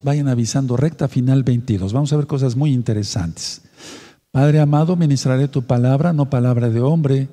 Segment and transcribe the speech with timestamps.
[0.00, 1.92] vayan avisando recta final 22.
[1.92, 3.62] Vamos a ver cosas muy interesantes.
[4.30, 7.28] Padre amado, ministraré tu palabra, no palabra de hombre.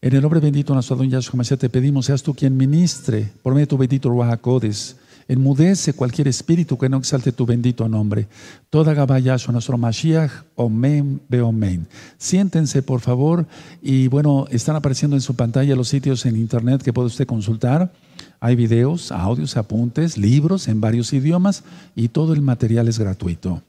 [0.00, 3.52] En el nombre bendito nuestro don Yahshua Mashiach te pedimos, seas tú quien ministre, por
[3.52, 4.96] medio de tu bendito Ruajacodes.
[5.28, 8.28] Enmudece cualquier espíritu que no exalte tu bendito nombre.
[8.70, 11.88] Toda Gabayasho, nuestro Mashiach, Omen, Beomen.
[12.16, 13.46] Siéntense, por favor,
[13.82, 17.92] y bueno, están apareciendo en su pantalla los sitios en internet que puede usted consultar.
[18.40, 23.62] Hay videos, audios, apuntes, libros en varios idiomas y todo el material es gratuito.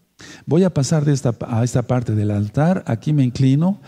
[0.46, 2.84] Voy a pasar de esta, a esta parte del altar.
[2.88, 3.80] Aquí me inclino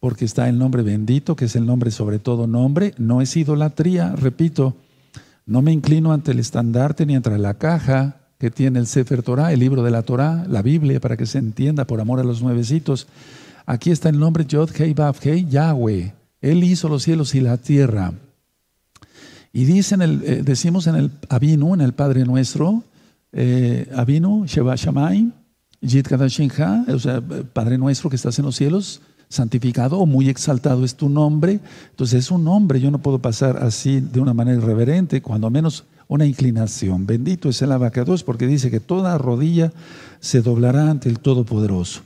[0.00, 2.94] porque está el nombre bendito, que es el nombre sobre todo nombre.
[2.98, 4.76] No es idolatría, repito.
[5.46, 9.52] No me inclino ante el estandarte ni ante la caja que tiene el Sefer Torah,
[9.52, 12.42] el libro de la Torah, la Biblia, para que se entienda por amor a los
[12.42, 13.06] nuevecitos.
[13.64, 16.12] Aquí está el nombre Yod Hei Vav Hei, Yahweh.
[16.40, 18.12] Él hizo los cielos y la tierra.
[19.52, 22.82] Y dicen el, eh, decimos en el Abinu, en el Padre Nuestro,
[23.32, 25.30] eh, Abinu, Sheba Shamayim,
[25.80, 27.22] Yit o sea,
[27.52, 31.60] Padre Nuestro que estás en los cielos, santificado o muy exaltado es tu nombre.
[31.90, 35.84] Entonces es un nombre, yo no puedo pasar así de una manera irreverente, cuando menos
[36.08, 37.06] una inclinación.
[37.06, 39.72] Bendito es el abacados porque dice que toda rodilla
[40.20, 42.02] se doblará ante el Todopoderoso.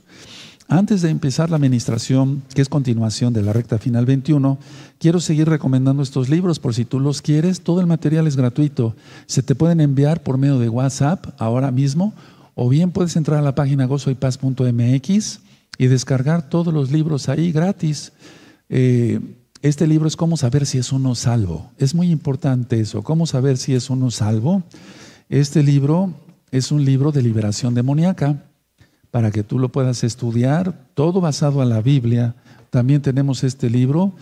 [0.67, 4.57] Antes de empezar la administración, que es continuación de la recta final 21,
[4.99, 7.59] quiero seguir recomendando estos libros por si tú los quieres.
[7.59, 8.95] Todo el material es gratuito.
[9.25, 12.13] Se te pueden enviar por medio de WhatsApp ahora mismo
[12.55, 15.39] o bien puedes entrar a la página gozoypaz.mx
[15.81, 18.13] y descargar todos los libros ahí gratis.
[18.69, 19.19] Eh,
[19.63, 21.71] este libro es cómo saber si es uno salvo.
[21.79, 24.61] Es muy importante eso, cómo saber si es uno salvo.
[25.27, 26.13] Este libro
[26.51, 28.43] es un libro de liberación demoníaca
[29.09, 32.35] para que tú lo puedas estudiar, todo basado en la Biblia.
[32.69, 34.13] También tenemos este libro,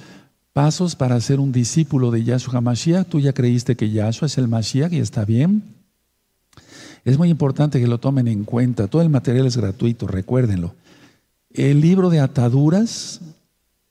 [0.54, 3.10] Pasos para ser un discípulo de Yahshua Mashiach.
[3.10, 5.76] Tú ya creíste que Yahshua es el Mashiach y está bien.
[7.04, 8.88] Es muy importante que lo tomen en cuenta.
[8.88, 10.74] Todo el material es gratuito, recuérdenlo.
[11.60, 13.20] El libro de ataduras,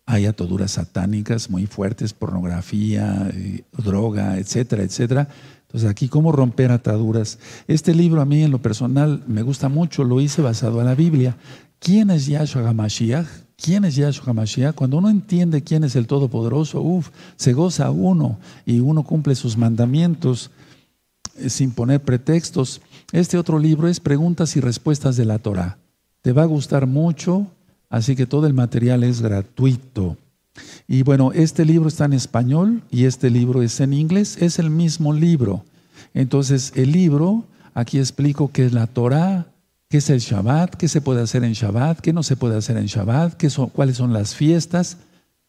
[0.06, 5.28] hay ataduras satánicas muy fuertes, pornografía, eh, droga, etcétera, etcétera.
[5.66, 7.38] Entonces aquí, ¿cómo romper ataduras?
[7.66, 10.94] Este libro a mí en lo personal me gusta mucho, lo hice basado en la
[10.94, 11.36] Biblia.
[11.78, 13.26] ¿Quién es Yahshua HaMashiach?
[13.54, 14.74] ¿Quién es Yahshua HaMashiach?
[14.74, 19.58] Cuando uno entiende quién es el Todopoderoso, uff, se goza uno y uno cumple sus
[19.58, 20.50] mandamientos
[21.36, 22.80] eh, sin poner pretextos.
[23.12, 25.76] Este otro libro es Preguntas y Respuestas de la Torah.
[26.22, 27.46] Te va a gustar mucho,
[27.88, 30.16] así que todo el material es gratuito.
[30.86, 34.70] Y bueno, este libro está en español y este libro es en inglés, es el
[34.70, 35.64] mismo libro.
[36.14, 37.44] Entonces, el libro,
[37.74, 39.46] aquí explico qué es la Torah,
[39.88, 42.76] qué es el Shabbat, qué se puede hacer en Shabbat, qué no se puede hacer
[42.76, 44.98] en Shabbat, qué son, cuáles son las fiestas.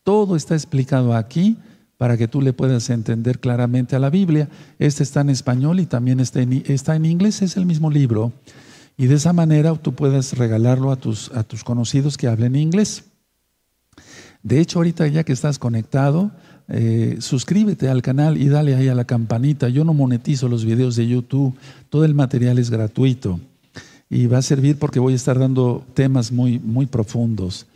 [0.04, 1.58] Todo está explicado aquí
[1.98, 4.48] para que tú le puedas entender claramente a la Biblia.
[4.80, 8.32] Este está en español y también está está en inglés, es el mismo libro.
[9.00, 13.06] Y de esa manera tú puedes regalarlo a tus, a tus conocidos que hablen inglés.
[14.44, 16.32] De hecho, ahorita ya que estás conectado,
[16.68, 19.70] eh, suscríbete al canal y dale ahí a la campanita.
[19.70, 21.56] Yo no monetizo los videos de YouTube,
[21.90, 23.40] todo el material es gratuito
[24.10, 27.68] y va a servir porque voy a estar dando temas muy, muy profundos.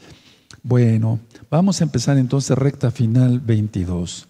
[0.62, 4.28] Bueno, vamos a empezar entonces recta final 22.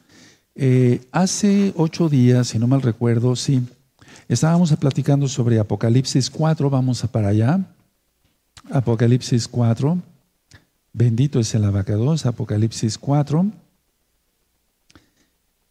[0.53, 3.63] Eh, hace ocho días, si no mal recuerdo, sí,
[4.27, 7.59] Estábamos platicando sobre Apocalipsis 4, vamos para allá.
[8.71, 9.97] Apocalipsis 4,
[10.93, 13.45] bendito es el abacados, Apocalipsis 4.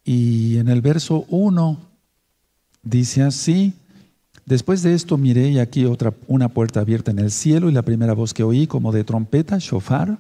[0.04, 1.78] Y en el verso 1
[2.82, 3.74] dice así,
[4.44, 7.82] después de esto miré y aquí otra, una puerta abierta en el cielo y la
[7.82, 10.18] primera voz que oí como de trompeta, shofar,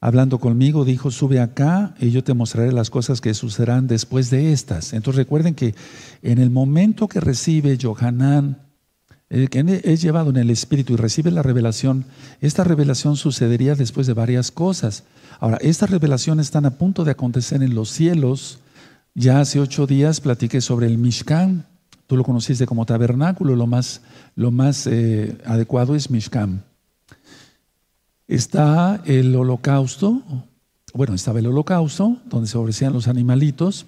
[0.00, 4.52] hablando conmigo, dijo, sube acá y yo te mostraré las cosas que sucederán después de
[4.52, 4.92] estas.
[4.92, 5.74] Entonces recuerden que
[6.22, 8.58] en el momento que recibe Johanán,
[9.28, 12.06] eh, que es llevado en el Espíritu y recibe la revelación,
[12.40, 15.04] esta revelación sucedería después de varias cosas.
[15.38, 18.58] Ahora, estas revelaciones están a punto de acontecer en los cielos.
[19.14, 21.66] Ya hace ocho días platiqué sobre el Mishkan.
[22.06, 24.00] Tú lo conociste como tabernáculo, lo más,
[24.34, 26.64] lo más eh, adecuado es Mishkan.
[28.30, 30.22] Está el holocausto,
[30.94, 33.86] bueno, estaba el holocausto, donde se ofrecían los animalitos.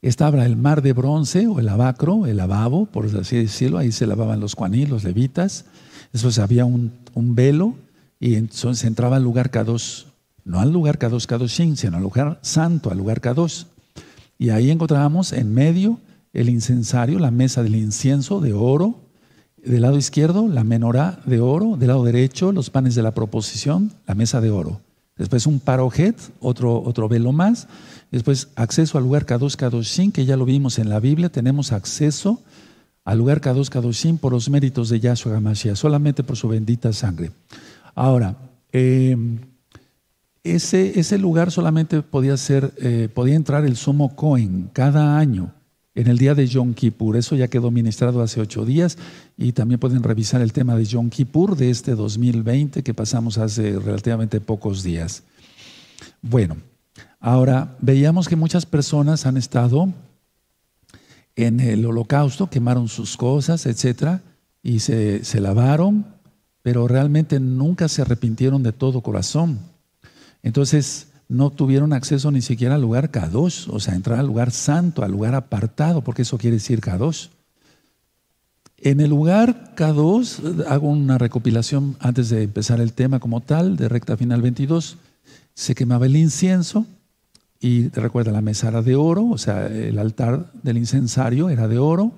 [0.00, 4.06] Estaba el mar de bronce o el abacro, el lavabo, por así decirlo, ahí se
[4.06, 5.66] lavaban los cuaní, los levitas.
[6.10, 7.74] Después había un, velo
[8.18, 10.06] y entonces entraba al lugar K2,
[10.46, 13.66] no al lugar K2 K2 sino al lugar santo, al lugar K2.
[14.38, 15.98] Y ahí encontrábamos en medio
[16.32, 19.01] el incensario, la mesa del incienso de oro,
[19.64, 21.76] del lado izquierdo, la menorá de oro.
[21.76, 24.80] Del lado derecho, los panes de la proposición, la mesa de oro.
[25.16, 27.68] Después un parojet, otro, otro velo más.
[28.10, 31.28] Después acceso al lugar Kadosh Kadoshim, que ya lo vimos en la Biblia.
[31.28, 32.40] Tenemos acceso
[33.04, 37.30] al lugar Kadosh Kadoshim por los méritos de Yahshua HaMashiach, solamente por su bendita sangre.
[37.94, 38.36] Ahora,
[38.72, 39.16] eh,
[40.42, 45.52] ese, ese, lugar solamente podía ser, eh, podía entrar el sumo Cohen cada año
[45.94, 47.16] en el día de Yom Kippur.
[47.16, 48.98] Eso ya quedó ministrado hace ocho días
[49.36, 53.78] y también pueden revisar el tema de Yom Kippur de este 2020 que pasamos hace
[53.78, 55.22] relativamente pocos días.
[56.22, 56.56] Bueno,
[57.20, 59.92] ahora veíamos que muchas personas han estado
[61.36, 64.22] en el holocausto, quemaron sus cosas, etcétera,
[64.62, 66.06] y se, se lavaron,
[66.62, 69.58] pero realmente nunca se arrepintieron de todo corazón.
[70.42, 75.02] Entonces, no tuvieron acceso ni siquiera al lugar Kadosh, o sea, entrar al lugar santo,
[75.02, 77.28] al lugar apartado, porque eso quiere decir Kadosh.
[78.76, 83.88] En el lugar Kadosh, hago una recopilación antes de empezar el tema como tal, de
[83.88, 84.98] recta final 22,
[85.54, 86.84] se quemaba el incienso
[87.60, 91.78] y recuerda, la mesa era de oro, o sea, el altar del incensario era de
[91.78, 92.12] oro,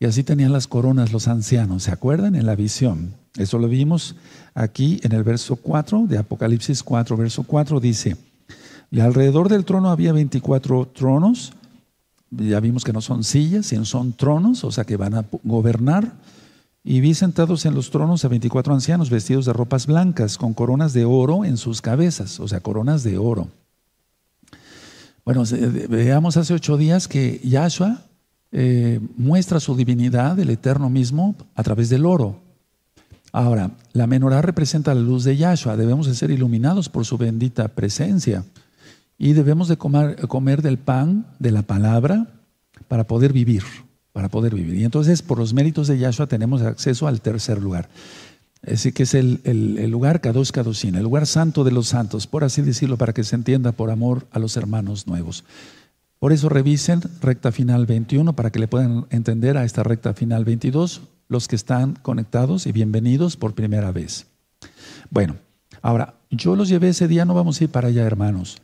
[0.00, 2.36] y así tenían las coronas los ancianos, ¿se acuerdan?
[2.36, 3.14] En la visión.
[3.36, 4.14] Eso lo vimos
[4.54, 8.16] aquí en el verso 4 de Apocalipsis 4, verso 4 dice,
[8.90, 11.52] y alrededor del trono había 24 tronos,
[12.30, 16.12] ya vimos que no son sillas, sino son tronos, o sea que van a gobernar.
[16.84, 20.92] Y vi sentados en los tronos a 24 ancianos vestidos de ropas blancas, con coronas
[20.92, 23.48] de oro en sus cabezas, o sea, coronas de oro.
[25.24, 25.44] Bueno,
[25.90, 28.02] veamos hace ocho días que Yahshua
[28.50, 32.40] eh, muestra su divinidad, el eterno mismo, a través del oro.
[33.32, 37.68] Ahora, la menorá representa la luz de Yahshua, debemos de ser iluminados por su bendita
[37.68, 38.44] presencia.
[39.18, 42.28] Y debemos de comer, del pan de la palabra
[42.86, 43.64] para poder vivir,
[44.12, 44.76] para poder vivir.
[44.76, 47.88] Y entonces por los méritos de Yahshua tenemos acceso al tercer lugar.
[48.66, 52.44] Así que es el, el, lugar Kadosh Kadoshim, el lugar santo de los santos, por
[52.44, 55.44] así decirlo, para que se entienda por amor a los hermanos nuevos.
[56.18, 60.44] Por eso revisen recta final 21 para que le puedan entender a esta recta final
[60.44, 64.26] 22 los que están conectados y bienvenidos por primera vez.
[65.10, 65.36] Bueno,
[65.82, 68.58] ahora, yo los llevé ese día, no vamos a ir para allá, hermanos.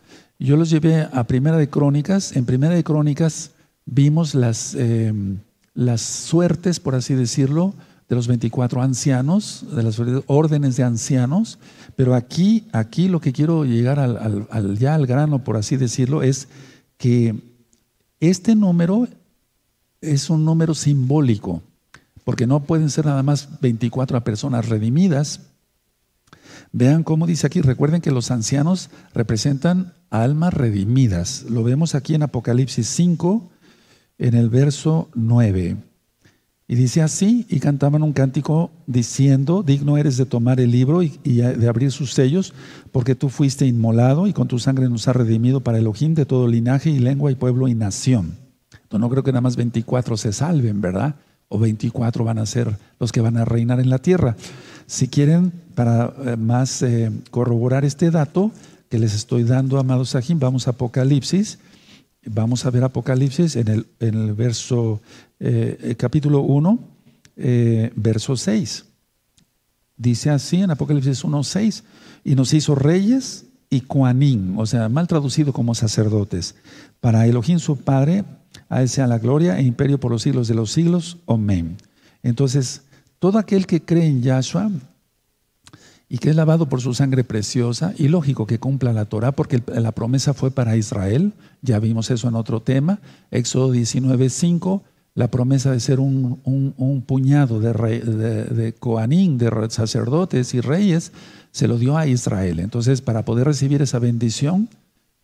[0.44, 2.36] Yo los llevé a Primera de Crónicas.
[2.36, 3.52] En Primera de Crónicas
[3.86, 5.38] vimos las, em,
[5.72, 7.72] las suertes, por así decirlo,
[8.10, 11.58] de los 24 ancianos, de las órdenes de ancianos,
[11.96, 16.48] pero aquí, aquí lo que quiero llegar al, ya al grano, por así decirlo, es
[16.98, 17.34] que
[18.20, 19.08] este número
[20.02, 21.62] es un número simbólico,
[22.22, 25.40] porque no pueden ser nada más 24 personas redimidas.
[26.76, 31.46] Vean cómo dice aquí, recuerden que los ancianos representan almas redimidas.
[31.48, 33.48] Lo vemos aquí en Apocalipsis 5,
[34.18, 35.76] en el verso 9.
[36.66, 41.10] Y dice así, y cantaban un cántico diciendo, digno eres de tomar el libro y,
[41.22, 42.52] de abrir sus sellos,
[42.90, 46.48] porque tú fuiste inmolado y con tu sangre nos has redimido para Elohim de todo
[46.48, 48.36] linaje y lengua y pueblo y nación.
[48.72, 51.14] Entonces no creo que nada más 24 se salven, ¿verdad?
[51.46, 54.34] O 24 van a ser los que van a reinar en la tierra.
[54.86, 58.52] Si quieren, para eh, más eh, corroborar este dato,
[58.88, 61.58] que les estoy dando, amados Sahim, vamos a Apocalipsis.
[62.26, 65.02] Vamos a ver Apocalipsis en el, en el verso,
[65.40, 66.78] eh, capítulo 1,
[67.36, 68.84] eh, verso 6.
[69.96, 71.84] Dice así en Apocalipsis 1, 6,
[72.24, 76.54] y nos hizo reyes y cuanín, o sea, mal traducido como sacerdotes,
[77.00, 78.24] para Elohim su Padre,
[78.68, 81.18] a él sea la gloria e imperio por los siglos de los siglos.
[81.26, 81.76] Amén.
[82.22, 82.82] Entonces,
[83.24, 84.70] todo aquel que cree en Yahshua,
[86.10, 89.62] y que es lavado por su sangre preciosa, y lógico que cumpla la Torah, porque
[89.66, 92.98] la promesa fue para Israel, ya vimos eso en otro tema,
[93.30, 94.82] Éxodo 19, 5,
[95.14, 101.10] la promesa de ser un, puñado de, de, de coanín, de sacerdotes y reyes,
[101.50, 102.60] se lo dio a Israel.
[102.60, 104.68] Entonces, para poder recibir esa bendición,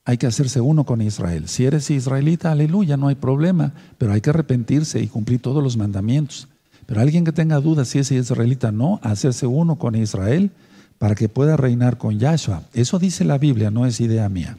[0.06, 1.48] hay que hacerse uno con Israel.
[1.48, 5.76] Si eres israelita, aleluya, no hay problema, pero hay que arrepentirse y cumplir todos los
[5.76, 6.48] mandamientos.
[6.90, 10.50] Pero alguien que tenga dudas si es israelita, no, hacerse uno con Israel
[10.98, 12.64] para que pueda reinar con Yahshua.
[12.74, 14.58] Eso dice la Biblia, no es idea mía.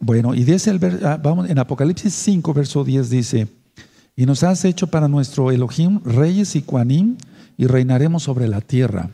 [0.00, 3.46] Bueno, y dice el ah, vamos en Apocalipsis 5, verso 10 dice,
[4.16, 7.18] y nos has hecho para nuestro Elohim reyes y cuanim
[7.58, 9.10] y reinaremos sobre la tierra.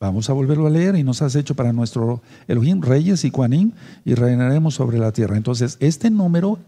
[0.00, 3.70] Vamos a volverlo a leer, y nos has hecho para nuestro Elohim reyes y cuanim
[4.04, 5.36] y reinaremos sobre la tierra.
[5.36, 6.58] Entonces, este número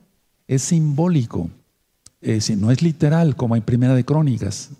[0.46, 1.50] es simbólico,
[2.20, 4.70] no es literal como en Primera de Crónicas.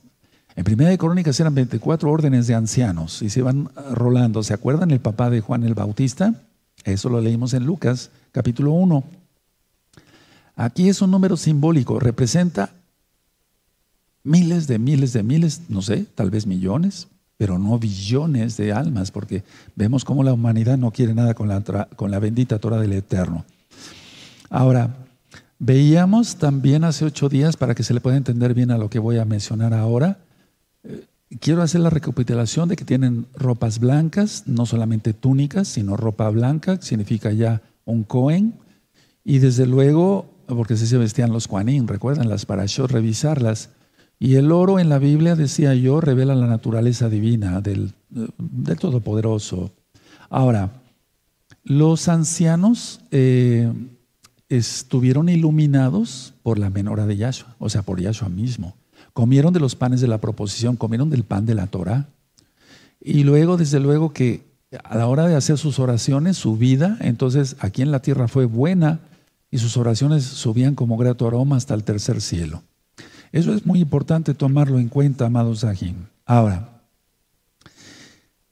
[0.55, 4.43] En Primera de Crónicas eran 24 órdenes de ancianos y se iban rolando.
[4.43, 6.35] ¿Se acuerdan el papá de Juan el Bautista?
[6.85, 9.05] Eso lo leímos en Lucas, capítulo 1.
[10.57, 12.73] Aquí es un número simbólico, representa
[14.25, 19.11] miles de miles de miles, no sé, tal vez millones, pero no billones de almas,
[19.11, 21.62] porque vemos cómo la humanidad no quiere nada con la,
[21.97, 23.45] con la bendita Torah del Eterno.
[24.49, 25.06] Ahora,
[25.59, 28.99] Veíamos también hace ocho días, para que se le pueda entender bien a lo que
[28.99, 30.19] voy a mencionar ahora,
[30.85, 31.07] eh,
[31.41, 36.81] quiero hacer la recapitulación de que tienen ropas blancas, no solamente túnicas, sino ropa blanca,
[36.83, 38.55] significa ya un Cohen,
[39.25, 43.71] y desde luego, porque así se vestían los Juanín, recuerdan las para yo revisarlas.
[44.19, 49.73] Y el oro en la Biblia, decía yo, revela la naturaleza divina del, del Todopoderoso.
[50.31, 50.71] Ahora,
[51.65, 53.73] los ancianos eh,
[54.49, 58.76] estuvieron iluminados por la menora de Yahshua, o sea, por Yahshua mismo.
[59.12, 62.09] Comieron de los panes de la proposición, comieron del pan de la Torah.
[63.00, 64.45] Y luego, desde luego que
[64.85, 68.45] a la hora de hacer sus oraciones, su vida, entonces aquí en la tierra fue
[68.45, 69.00] buena
[69.50, 72.62] y sus oraciones subían como grato aroma hasta el tercer cielo.
[73.33, 76.07] Eso es muy importante tomarlo en cuenta, amados Sahim.
[76.25, 76.83] Ahora,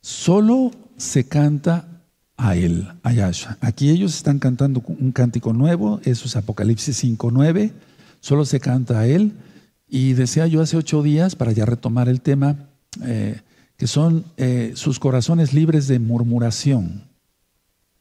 [0.01, 1.94] solo se canta
[2.37, 3.59] a él, a Yahshua.
[3.61, 7.73] Aquí ellos están cantando un cántico nuevo, eso es Apocalipsis 5.9,
[8.21, 9.33] solo se canta a él.
[9.88, 12.57] Y decía yo hace ocho días, para ya retomar el tema,
[13.03, 13.41] eh,
[13.76, 17.05] que son eh, sus corazones libres de murmuración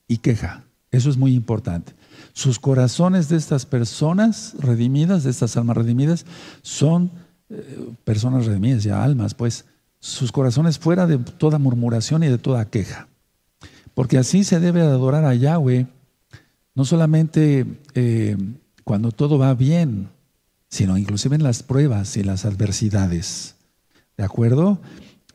[0.08, 0.63] y queja.
[0.92, 1.94] Eso es muy importante.
[2.34, 6.25] Sus corazones de estas personas redimidas, de estas almas redimidas,
[6.62, 7.12] son
[7.50, 9.66] eh, personas redimidas, ya almas, pues
[10.00, 13.08] sus corazones fuera de toda murmuración y de toda queja.
[13.94, 15.88] Porque así se debe adorar a Yahweh,
[16.76, 18.38] no solamente eh,
[18.84, 20.10] cuando todo va bien,
[20.70, 23.56] sino inclusive en las pruebas y las adversidades.
[24.18, 24.80] ¿De acuerdo?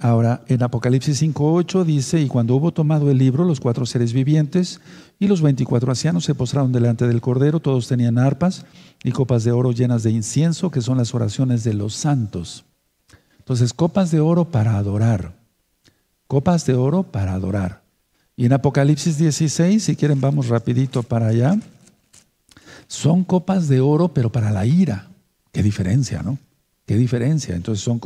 [0.00, 4.81] Ahora, en Apocalipsis 5.8 dice, y cuando hubo tomado el libro, los cuatro seres vivientes
[5.19, 8.65] y los veinticuatro ancianos se postraron delante del Cordero, todos tenían arpas
[9.03, 12.65] y copas de oro llenas de incienso, que son las oraciones de los santos.
[13.38, 15.35] Entonces, copas de oro para adorar.
[16.29, 17.83] Copas de oro para adorar.
[18.38, 21.59] Y en Apocalipsis 16, si quieren vamos rapidito para allá,
[22.87, 25.09] son copas de oro, pero para la ira.
[25.50, 26.38] Qué diferencia, ¿no?
[26.87, 27.57] ¿Qué diferencia?
[27.57, 28.00] Entonces son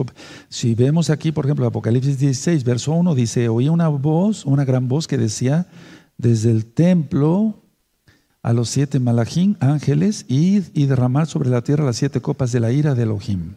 [0.48, 4.88] si vemos aquí, por ejemplo, Apocalipsis 16, verso 1 dice, oí una voz, una gran
[4.88, 5.66] voz que decía,
[6.16, 7.62] desde el templo
[8.42, 12.60] a los siete malajín, ángeles, id y derramar sobre la tierra las siete copas de
[12.60, 13.56] la ira de Elohim.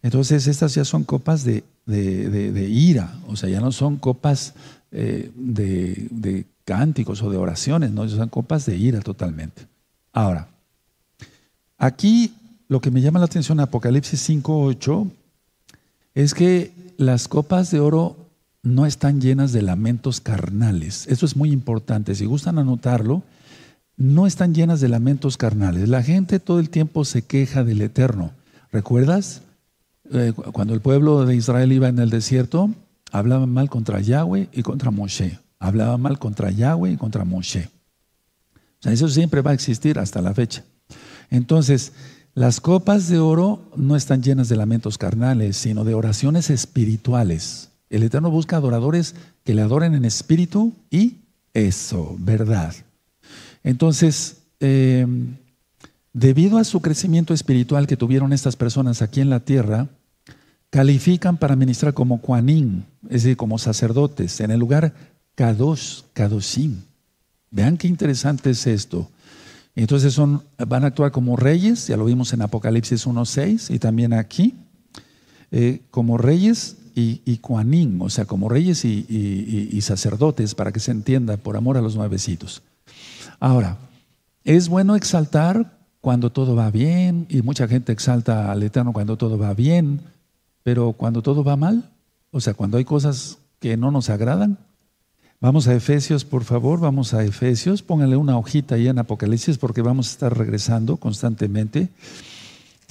[0.00, 4.54] Entonces estas ya son copas de, de, ira, o sea, ya no son copas
[4.92, 9.66] eh, de, cánticos o de oraciones, no, son copas de ira totalmente.
[10.12, 10.48] Ahora,
[11.78, 12.34] aquí
[12.68, 15.08] lo que me llama la atención en Apocalipsis 5.8
[16.14, 18.16] es que las copas de oro
[18.62, 21.06] no están llenas de lamentos carnales.
[21.06, 22.14] Eso es muy importante.
[22.16, 23.22] Si gustan anotarlo,
[23.96, 25.88] no están llenas de lamentos carnales.
[25.88, 28.32] La gente todo el tiempo se queja del Eterno.
[28.72, 29.42] ¿Recuerdas?
[30.12, 32.70] Eh, cuando el pueblo de Israel iba en el desierto,
[33.12, 35.38] hablaban mal contra Yahweh y contra Moshe.
[35.58, 37.68] Hablaban mal contra Yahweh y contra Moshe.
[38.54, 40.64] O sea, eso siempre va a existir hasta la fecha.
[41.30, 41.92] Entonces,
[42.34, 47.70] las copas de oro no están llenas de lamentos carnales, sino de oraciones espirituales.
[47.88, 51.20] El Eterno busca adoradores que le adoren en espíritu y
[51.54, 52.74] eso, verdad.
[53.62, 55.36] Entonces, em,
[56.12, 59.88] debido a su crecimiento espiritual que tuvieron estas personas aquí en la tierra,
[60.70, 64.94] califican para ministrar como Juanín, es decir, como sacerdotes, en el lugar
[65.34, 66.82] Kadosh, Kadoshim.
[67.50, 69.08] Vean qué interesante es esto.
[69.74, 74.14] Entonces son, van a actuar como reyes, ya lo vimos en Apocalipsis 1.6 y también
[74.14, 74.54] aquí,
[75.50, 77.40] eh, como reyes y, y
[78.00, 82.62] o sea, como reyes y, sacerdotes, para que se entienda, por amor a los nuevecitos.
[83.38, 83.76] Ahora,
[84.44, 89.36] es bueno exaltar cuando todo va bien, y mucha gente exalta al Eterno cuando todo
[89.36, 90.00] va bien,
[90.66, 91.92] pero cuando todo va mal,
[92.32, 94.58] o sea, cuando hay cosas que no nos agradan,
[95.38, 97.82] Vamos a Efesios, por favor, vamos a Efesios.
[97.82, 101.90] Pónganle una hojita ahí en Apocalipsis porque vamos a estar regresando constantemente.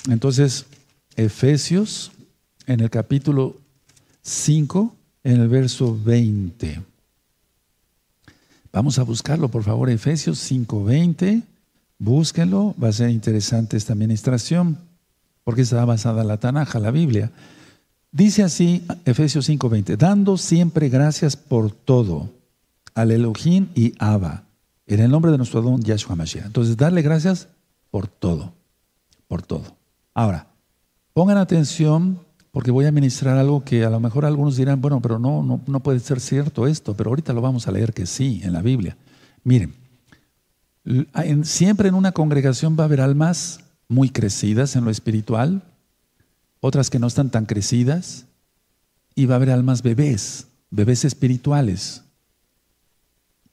[0.07, 0.67] Entonces,
[1.15, 2.11] Efesios,
[2.67, 3.57] en el capítulo
[4.21, 6.83] 5, en el verso 20.
[8.71, 11.41] Vamos a buscarlo, por favor, Efesios 5:20.
[11.97, 14.77] Búsquenlo, va a ser interesante esta administración,
[15.43, 17.31] porque está basada en la Tanaja, la Biblia.
[18.15, 22.29] Dice así Efesios 5:20, dando siempre gracias por todo
[22.93, 24.45] al Elohim y Abba,
[24.87, 26.45] en el nombre de nuestro don Yahshua Mashiach.
[26.45, 27.49] Entonces, darle gracias
[27.91, 28.53] por todo,
[29.27, 29.75] por todo.
[30.13, 30.47] Ahora,
[31.11, 32.17] pongan atención
[32.51, 35.59] porque voy a ministrar algo que a lo mejor algunos dirán, bueno, pero no, no,
[35.67, 38.61] no puede ser cierto esto, pero ahorita lo vamos a leer que sí, en la
[38.61, 38.95] Biblia.
[39.43, 39.73] Miren,
[41.43, 45.63] siempre en una congregación va a haber almas muy crecidas en lo espiritual,
[46.65, 48.25] otras que no están tan crecidas,
[49.13, 52.03] y va a haber almas bebés, bebés espirituales.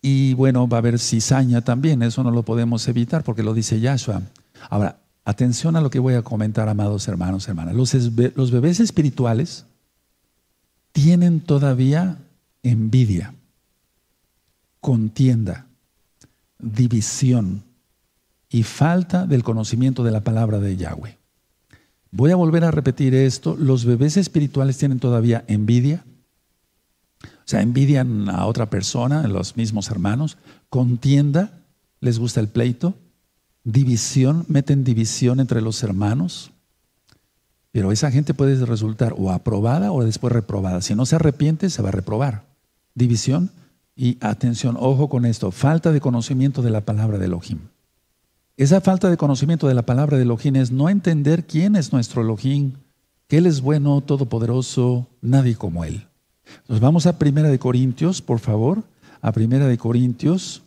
[0.01, 3.81] Y bueno, va a haber cizaña también, eso no lo podemos evitar porque lo dice
[3.81, 4.23] Yahshua.
[4.71, 7.75] Ahora, atención a lo que voy a comentar, amados hermanos, hermanas.
[7.75, 7.95] Los,
[8.35, 9.67] los bebés espirituales
[10.93, 12.17] tienen todavía
[12.63, 13.35] envidia,
[14.81, 15.67] contienda,
[16.59, 17.63] división
[18.49, 21.22] y falta del conocimiento de la palabra de Yahweh.
[22.15, 23.57] Voy a volver a repetir esto.
[23.59, 26.05] Los bebés espirituales tienen todavía envidia,
[27.25, 30.37] o sea, envidian a otra persona, los mismos hermanos,
[30.69, 31.59] contienda,
[32.01, 32.95] les gusta el pleito,
[33.65, 36.51] división, meten división entre los hermanos,
[37.73, 40.83] pero esa gente puede resultar o aprobada o después reprobada.
[40.83, 42.45] Si no se arrepiente, se va a reprobar.
[42.95, 43.51] División
[43.97, 47.59] y atención, ojo con esto, falta de conocimiento de la palabra de Elohim.
[48.57, 52.21] Esa falta de conocimiento de la palabra de Elohim es no entender quién es nuestro
[52.23, 52.73] Elohim,
[53.27, 56.07] que Él es bueno, todopoderoso, nadie como Él.
[56.69, 58.83] Nos vamos a Primera de Corintios, por favor,
[59.23, 60.63] a Primera de Corintios,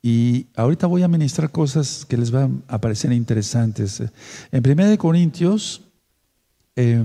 [0.00, 4.02] y ahorita voy a ministrar cosas que les van a parecer interesantes.
[4.50, 5.82] En Primera de Corintios,
[6.76, 7.04] eh,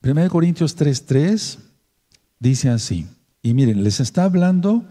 [0.00, 1.58] Primera de Corintios 3.3
[2.38, 3.06] dice así,
[3.42, 4.84] y miren, les está hablando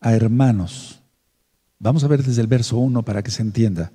[0.00, 1.01] a hermanos.
[1.82, 3.90] Vamos a ver desde el verso 1 para que se entienda.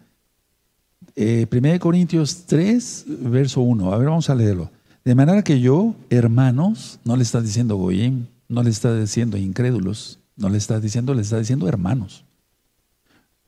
[1.16, 3.94] Eh, 1 Corintios 3, verso 1.
[3.94, 4.70] A ver, vamos a leerlo.
[5.06, 10.20] De manera que yo, hermanos, no le está diciendo goyim, no le está diciendo incrédulos,
[10.36, 12.26] no le está diciendo, le está diciendo hermanos.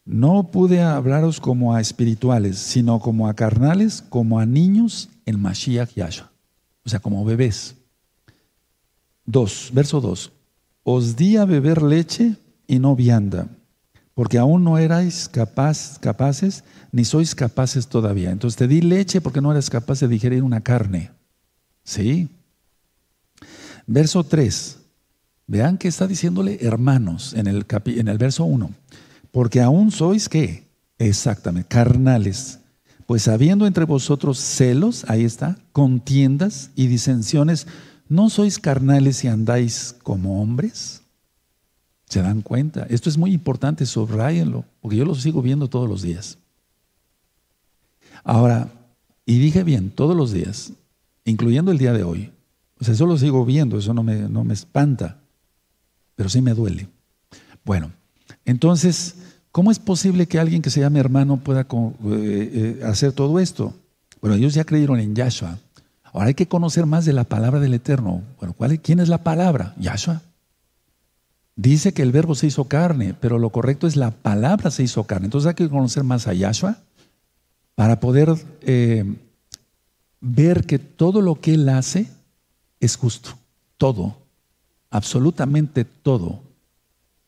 [0.05, 5.95] No pude hablaros como a espirituales, sino como a carnales, como a niños en Mashiach
[5.95, 6.31] Yahshua.
[6.85, 7.75] O sea, como bebés.
[9.25, 10.31] 2, verso 2.
[10.83, 13.49] Os di a beber leche y no vianda,
[14.19, 18.31] porque aún no erais capaz, capaces, ni sois capaces todavía.
[18.31, 21.11] Entonces te di leche porque no eras capaz de digerir una carne.
[21.85, 22.27] ¿Sí?
[23.87, 24.77] Verso 3.
[25.47, 28.69] Vean que está diciéndole hermanos en el, en el verso 1.
[29.31, 30.67] Porque aún sois qué?
[30.97, 32.59] Exactamente, carnales.
[33.05, 37.67] Pues habiendo entre vosotros celos, ahí está, contiendas y disensiones,
[38.09, 41.03] ¿no sois carnales y andáis como hombres?
[42.09, 42.87] ¿Se dan cuenta?
[42.89, 46.39] Esto es muy importante, subrayenlo, porque yo lo sigo viendo todos los días.
[48.23, 48.69] Ahora,
[49.25, 50.73] y dije bien, todos los días,
[51.23, 52.31] incluyendo el día de hoy.
[52.81, 55.19] O sea, eso lo sigo viendo, eso no me, no me espanta,
[56.15, 56.89] pero sí me duele.
[57.63, 57.91] Bueno,
[58.43, 59.15] entonces,
[59.51, 61.67] ¿cómo es posible que alguien que se llame hermano pueda eh,
[62.09, 63.75] eh, hacer todo esto?
[64.19, 65.59] Bueno, ellos ya creyeron en Yahshua.
[66.11, 68.23] Ahora hay que conocer más de la palabra del Eterno.
[68.39, 69.75] Bueno, ¿quién es la palabra?
[69.77, 70.23] Yahshua.
[71.61, 75.03] Dice que el verbo se hizo carne, pero lo correcto es la palabra se hizo
[75.03, 75.25] carne.
[75.25, 76.77] Entonces hay que conocer más a Yahshua
[77.75, 79.03] para poder eh,
[80.21, 82.07] ver que todo lo que Él hace
[82.79, 83.31] es justo,
[83.77, 84.15] todo,
[84.89, 86.39] absolutamente todo.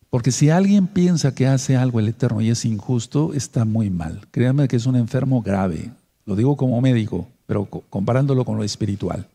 [0.09, 4.27] Porque si alguien piensa que hace algo el Eterno y es injusto, está muy mal.
[4.31, 5.91] Créanme que es un enfermo grave.
[6.25, 9.27] Lo digo como médico, pero comparándolo con lo espiritual.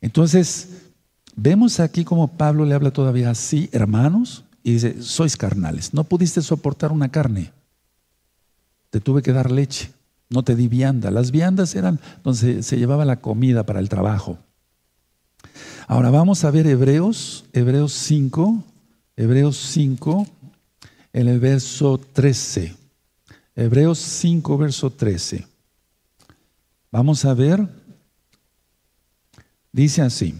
[0.00, 0.89] Entonces,
[1.36, 6.42] vemos aquí como Pablo le habla todavía así, hermanos, y dice, sois carnales, no pudiste
[6.42, 7.52] soportar una carne,
[8.90, 9.90] te tuve que dar leche
[10.30, 11.10] no te di vianda.
[11.10, 14.38] Las viandas eran donde se llevaba la comida para el trabajo.
[15.88, 18.62] Ahora vamos a ver Hebreos, Hebreos 5,
[19.16, 20.26] Hebreos 5,
[21.12, 22.76] en el verso 13.
[23.56, 25.46] Hebreos 5, verso 13.
[26.92, 27.66] Vamos a ver,
[29.72, 30.34] dice así,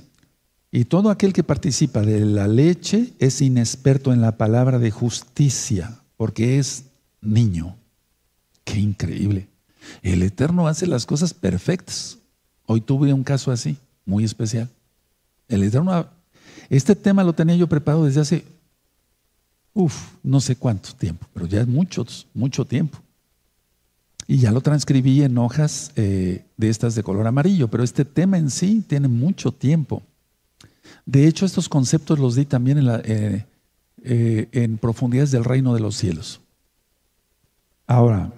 [0.72, 6.00] y todo aquel que participa de la leche es inexperto en la palabra de justicia,
[6.16, 6.84] porque es
[7.20, 7.76] niño.
[8.64, 9.48] Qué increíble.
[10.02, 12.18] El Eterno hace las cosas perfectas.
[12.66, 14.68] Hoy tuve un caso así, muy especial.
[15.48, 16.06] El Eterno,
[16.68, 18.44] este tema lo tenía yo preparado desde hace,
[19.74, 22.98] uff, no sé cuánto tiempo, pero ya es mucho, mucho tiempo.
[24.28, 28.38] Y ya lo transcribí en hojas eh, de estas de color amarillo, pero este tema
[28.38, 30.04] en sí tiene mucho tiempo.
[31.06, 33.46] De hecho, estos conceptos los di también en, la, eh,
[34.02, 36.40] eh, en profundidades del reino de los cielos.
[37.86, 38.32] Ahora,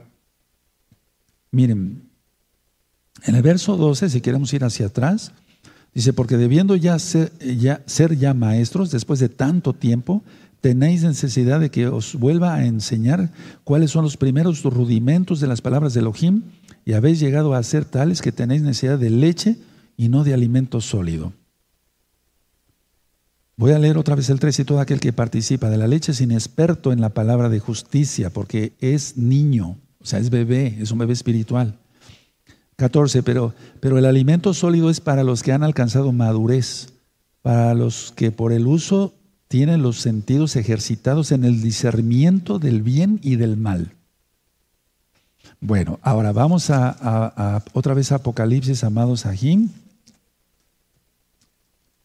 [1.53, 2.09] Miren,
[3.25, 5.33] en el verso 12, si queremos ir hacia atrás,
[5.95, 10.23] dice, porque debiendo ya ser, ya ser ya maestros después de tanto tiempo,
[10.63, 13.31] tenéis necesidad de que os vuelva a enseñar
[13.65, 16.43] cuáles son los primeros rudimentos de las palabras de Elohim
[16.87, 19.59] y habéis llegado a ser tales que tenéis necesidad de leche
[19.99, 21.35] y no de alimento sólido.
[23.63, 26.11] Voy a leer otra vez el 3 y todo aquel que participa de la leche
[26.11, 29.77] es inexperto en la palabra de justicia porque es niño.
[30.01, 31.79] O sea, es bebé, es un bebé espiritual.
[32.75, 36.95] 14, pero, pero el alimento sólido es para los que han alcanzado madurez,
[37.41, 39.15] para los que por el uso
[39.47, 43.93] tienen los sentidos ejercitados en el discernimiento del bien y del mal.
[45.61, 49.69] Bueno, ahora vamos a, otra vez Apocalipsis, amados Ajim.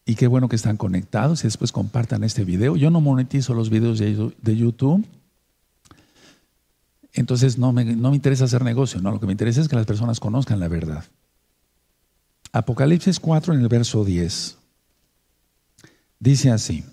[0.08, 2.76] Y qué bueno que están conectados y después compartan este video.
[2.76, 5.04] Yo no monetizo los videos de, YouTube.
[7.12, 9.76] Entonces no me, no me interesa hacer negocio, no, lo que me interesa es que
[9.76, 11.04] las personas conozcan la verdad.
[12.52, 14.56] Apocalipsis 4 en el verso 10.
[16.20, 16.84] Dice así.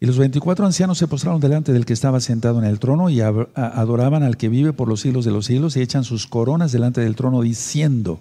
[0.00, 3.20] Y los veinticuatro ancianos se postraron delante del que estaba sentado en el trono y
[3.20, 7.02] adoraban al que vive por los siglos de los siglos y echan sus coronas delante
[7.02, 8.20] del trono diciendo,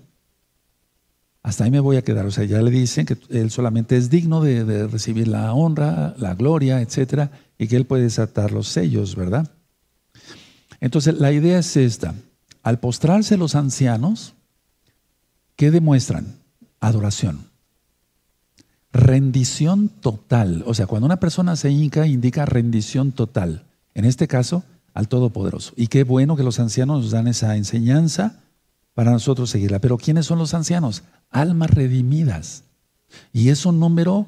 [1.44, 4.10] hasta ahí me voy a quedar, o sea, ya le dicen que él solamente es
[4.10, 9.16] digno de, recibir la honra, la gloria, etcétera, y que él puede desatar los sellos,
[9.16, 9.50] ¿verdad?
[10.80, 12.14] Entonces, la idea es esta,
[12.62, 14.34] al postrarse los ancianos,
[15.56, 16.36] ¿qué demuestran?
[16.80, 17.46] Adoración.
[18.94, 20.64] Rendición total.
[20.68, 23.64] O sea, cuando una persona se hinca, indica rendición total.
[23.96, 25.74] En este caso, al Todopoderoso.
[25.76, 28.40] Y qué bueno que los ancianos nos dan esa enseñanza
[28.94, 29.80] para nosotros seguirla.
[29.80, 31.04] Pero ¿quiénes son los ancianos?
[31.30, 32.64] Almas redimidas.
[33.34, 34.28] Y es un número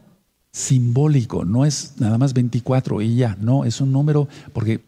[0.52, 4.84] simbólico, no es nada más 24 y ya, no, es un número porque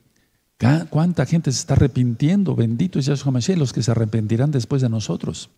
[0.90, 4.90] cuánta gente se está arrepintiendo, bendito es Yahshua Mashiach, los que se arrepentirán después de
[4.90, 5.50] nosotros.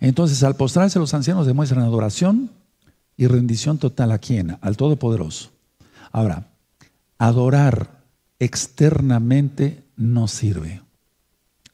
[0.00, 2.50] Entonces, al postrarse los ancianos demuestran adoración
[3.16, 4.58] y rendición total a quién?
[4.60, 5.50] Al Todopoderoso.
[6.12, 6.48] Ahora,
[7.18, 8.04] adorar
[8.38, 10.82] externamente no sirve.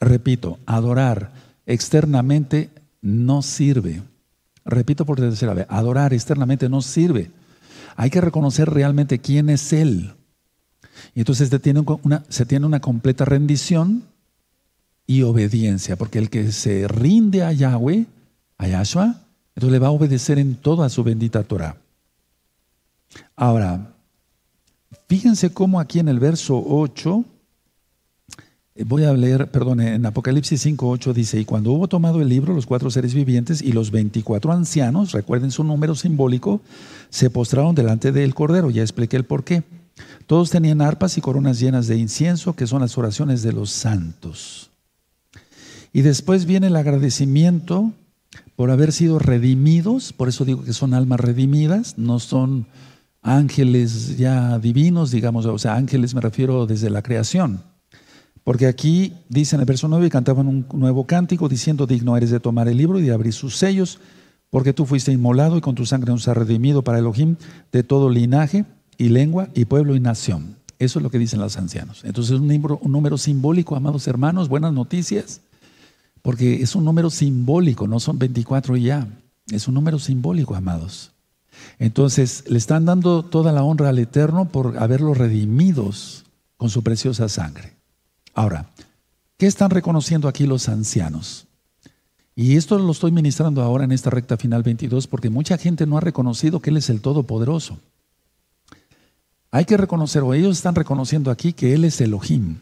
[0.05, 1.33] Repito, adorar
[1.65, 2.69] externamente
[3.01, 4.03] no sirve.
[4.67, 7.31] Repito por tercera vez, adorar externamente no sirve.
[7.97, 10.13] Hay que reconocer realmente quién es Él.
[11.15, 14.05] Y entonces se tiene una, completa rendición
[15.07, 18.05] y obediencia, porque el que se rinde a Yahweh,
[18.59, 19.23] a Yahshua,
[19.55, 21.79] entonces le va a obedecer en toda su bendita Torah.
[23.37, 23.95] Ahora,
[25.09, 27.34] fíjense cómo aquí en el verso 8, eh,
[28.83, 32.55] voy a leer, perdón, en Apocalipsis 5, 8 dice, y cuando hubo tomado el libro,
[32.55, 36.61] los cuatro seres vivientes y los 24 ancianos, recuerden su número simbólico,
[37.09, 38.71] se postraron delante del Cordero.
[38.71, 39.63] Ya expliqué el por qué.
[40.27, 44.71] Todos tenían arpas y coronas llenas de incienso, que son las oraciones de los santos.
[45.93, 47.93] Y después viene el agradecimiento
[48.57, 52.67] por haber sido redimidos, por eso digo que son almas redimidas, no son
[53.23, 57.63] ángeles ya divinos, digamos, o sea, ángeles me refiero desde la creación.
[58.45, 62.41] Porque aquí dice en el verso 9, cantaban un nuevo cántico diciendo, digno eres de
[62.41, 63.99] tomar el libro y de abrir sus sellos,
[64.51, 67.37] porque tú fuiste inmolado y con tu sangre nos has redimido para Elohim
[67.73, 68.67] de todo linaje
[68.99, 70.57] y lengua y pueblo y nación.
[70.79, 72.05] Eso es lo que dicen los ancianos.
[72.05, 75.41] Entonces es un número, un número simbólico, amados hermanos, buenas noticias
[76.25, 79.07] porque es un número simbólico, no son 24 y ya.
[79.51, 81.13] Es un número simbólico, amados.
[81.79, 86.25] Entonces, le están dando toda la honra al Eterno por haberlos redimidos
[86.57, 87.74] con su preciosa sangre.
[88.35, 88.71] Ahora,
[89.37, 91.47] ¿qué están reconociendo aquí los ancianos?
[92.37, 95.97] Y esto lo estoy ministrando ahora en esta recta final 22 porque mucha gente no
[95.97, 97.79] ha reconocido que Él es el Todopoderoso.
[99.53, 102.59] Hay que reconocer, o ellos están reconociendo aquí que Él es Elohim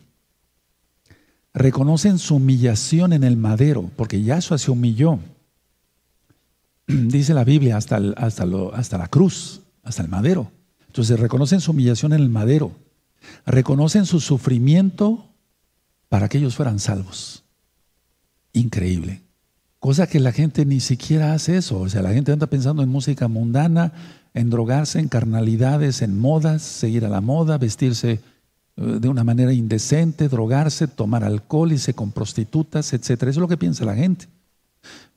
[1.54, 5.18] reconocen su humillación en el madero, porque Yahshua se humilló.
[6.86, 10.50] Dice la Biblia hasta, hasta, hasta la cruz, hasta el madero.
[10.86, 12.72] Entonces reconocen su humillación en el madero,
[13.46, 15.26] reconocen su sufrimiento
[16.12, 17.42] para que ellos fueran salvos.
[18.52, 19.22] Increíble.
[19.78, 21.80] Cosa que la gente ni siquiera hace eso.
[21.80, 23.94] O sea, la gente anda pensando en música mundana,
[24.34, 28.20] en drogarse, en carnalidades, en modas, seguir a la moda, vestirse
[28.76, 33.08] eh, de una manera indecente, drogarse, tomar alcohol, irse con prostitutas, etc.
[33.22, 34.26] Eso es lo que piensa la gente.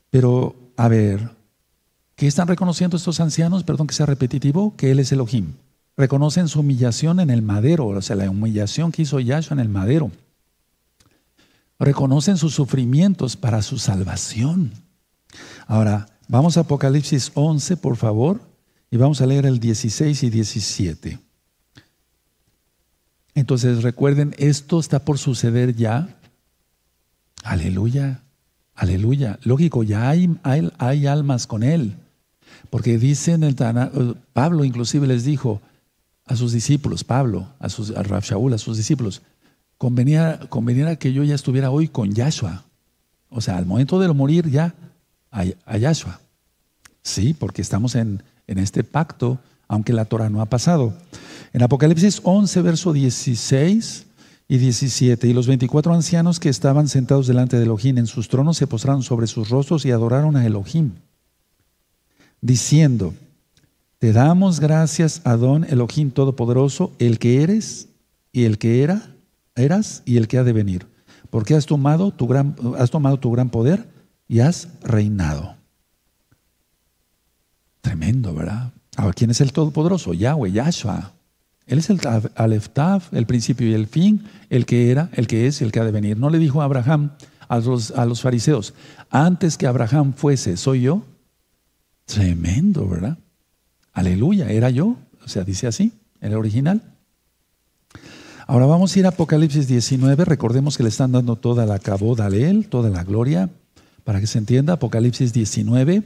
[0.09, 1.29] Pero, a ver,
[2.15, 3.65] ¿qué están reconociendo estos ancianos?
[3.65, 5.55] Perdón que sea repetitivo, que Él es Elohim.
[5.97, 9.67] Reconocen su humillación en el madero, o sea, la humillación que hizo Yahshua en el
[9.67, 10.09] madero.
[11.79, 14.71] Reconocen sus sufrimientos para su salvación.
[15.67, 18.41] Ahora, vamos a Apocalipsis 11, por favor,
[18.89, 21.19] y vamos a leer el 16 y 17.
[23.33, 26.17] Entonces recuerden, esto está por suceder ya.
[27.43, 28.23] Aleluya,
[28.73, 29.37] aleluya.
[29.43, 31.95] Lógico, ya hay, hay, almas con él.
[32.69, 33.55] Porque dicen el
[34.31, 35.61] Pablo inclusive les dijo
[36.25, 39.21] a sus discípulos, Pablo, a, sus, a Shaul, a sus discípulos,
[39.77, 40.39] convenía,
[40.99, 42.63] que yo ya estuviera hoy con Yahshua.
[43.29, 44.73] O sea, al momento de morir ya
[45.31, 46.19] a, a Yahshua.
[47.01, 50.93] Sí, porque estamos en, en este pacto, aunque la Torah no ha pasado.
[51.53, 54.05] En Apocalipsis 11, verso 16
[54.47, 58.57] y 17, y los 24 ancianos que estaban sentados delante de Elohim en sus tronos
[58.57, 60.91] se postraron sobre sus rostros y adoraron a Elohim,
[62.41, 63.13] diciendo,
[63.97, 67.87] te damos gracias, Adón Elohim Todopoderoso, el que eres
[68.31, 69.14] y el que era,
[69.55, 70.95] eras y el que ha de venir
[71.35, 73.85] porque has tomado tu gran, has tomado tu gran poder
[74.25, 75.57] y has reinado.
[77.81, 78.71] Tremendo, ¿verdad?
[78.95, 80.13] Ahora, ¿quién es el Todopoderoso?
[80.13, 81.11] Yahweh, Yahshua.
[81.67, 81.99] Él es el
[82.35, 85.83] Aleftav, el principio y el fin, el que era, el que es, el que ha
[85.83, 86.17] de venir.
[86.17, 87.11] No le dijo a Abraham,
[87.49, 88.73] a los, a los fariseos,
[89.09, 91.03] antes que Abraham fuese, ¿soy yo?
[92.05, 93.17] Tremendo, ¿verdad?
[93.91, 94.95] Aleluya, era yo.
[95.21, 95.91] O sea, dice así,
[96.21, 96.94] el original.
[98.47, 100.23] Ahora vamos a ir a Apocalipsis 19.
[100.23, 103.49] Recordemos que le están dando toda la caboda a él, toda la gloria,
[104.03, 104.73] para que se entienda.
[104.73, 106.03] Apocalipsis 19.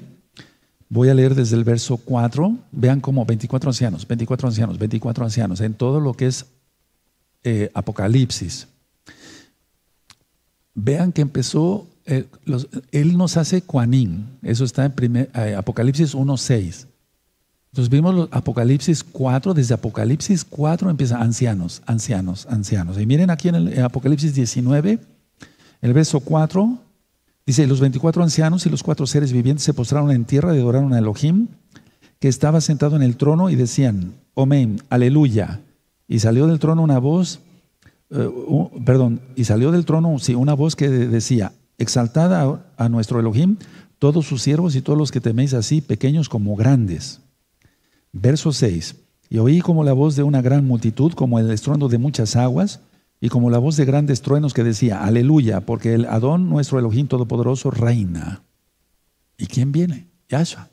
[0.88, 2.58] Voy a leer desde el verso 4.
[2.72, 6.46] Vean como 24 ancianos, 24 ancianos, 24 ancianos, en todo lo que es
[7.44, 8.70] eh, Apocalipsis.
[10.76, 12.26] Vean que empezó, eh,
[12.94, 14.38] él nos hace Cuanín.
[14.44, 16.88] Eso está en primer, eh, Apocalipsis 1.6.
[17.72, 23.00] Entonces vimos Apocalipsis 4, desde Apocalipsis 4 empieza ancianos, ancianos, ancianos.
[23.00, 25.00] Y miren aquí en el Apocalipsis 19,
[25.82, 26.80] el verso 4,
[27.46, 30.94] dice, los 24 ancianos y los cuatro seres vivientes se postraron en tierra y adoraron
[30.94, 31.48] a Elohim,
[32.20, 35.62] que estaba sentado en el trono y decían, Amén, aleluya.
[36.08, 37.40] Y salió del trono una voz,
[38.10, 38.30] eh,
[38.86, 43.58] perdón, y salió del trono una voz que decía, exaltada a nuestro Elohim,
[44.00, 47.22] todos sus siervos y todos los que teméis así, pequeños como grandes.
[48.12, 48.96] Verso 6.
[49.30, 52.82] Y oí como la voz de una gran multitud, como el estruendo de muchas aguas,
[53.22, 57.08] y como la voz de grandes truenos que decía, aleluya, porque el Adón, nuestro Elohim
[57.08, 58.44] Todopoderoso, reina.
[59.38, 60.08] ¿Y quién viene?
[60.30, 60.70] Yahshua.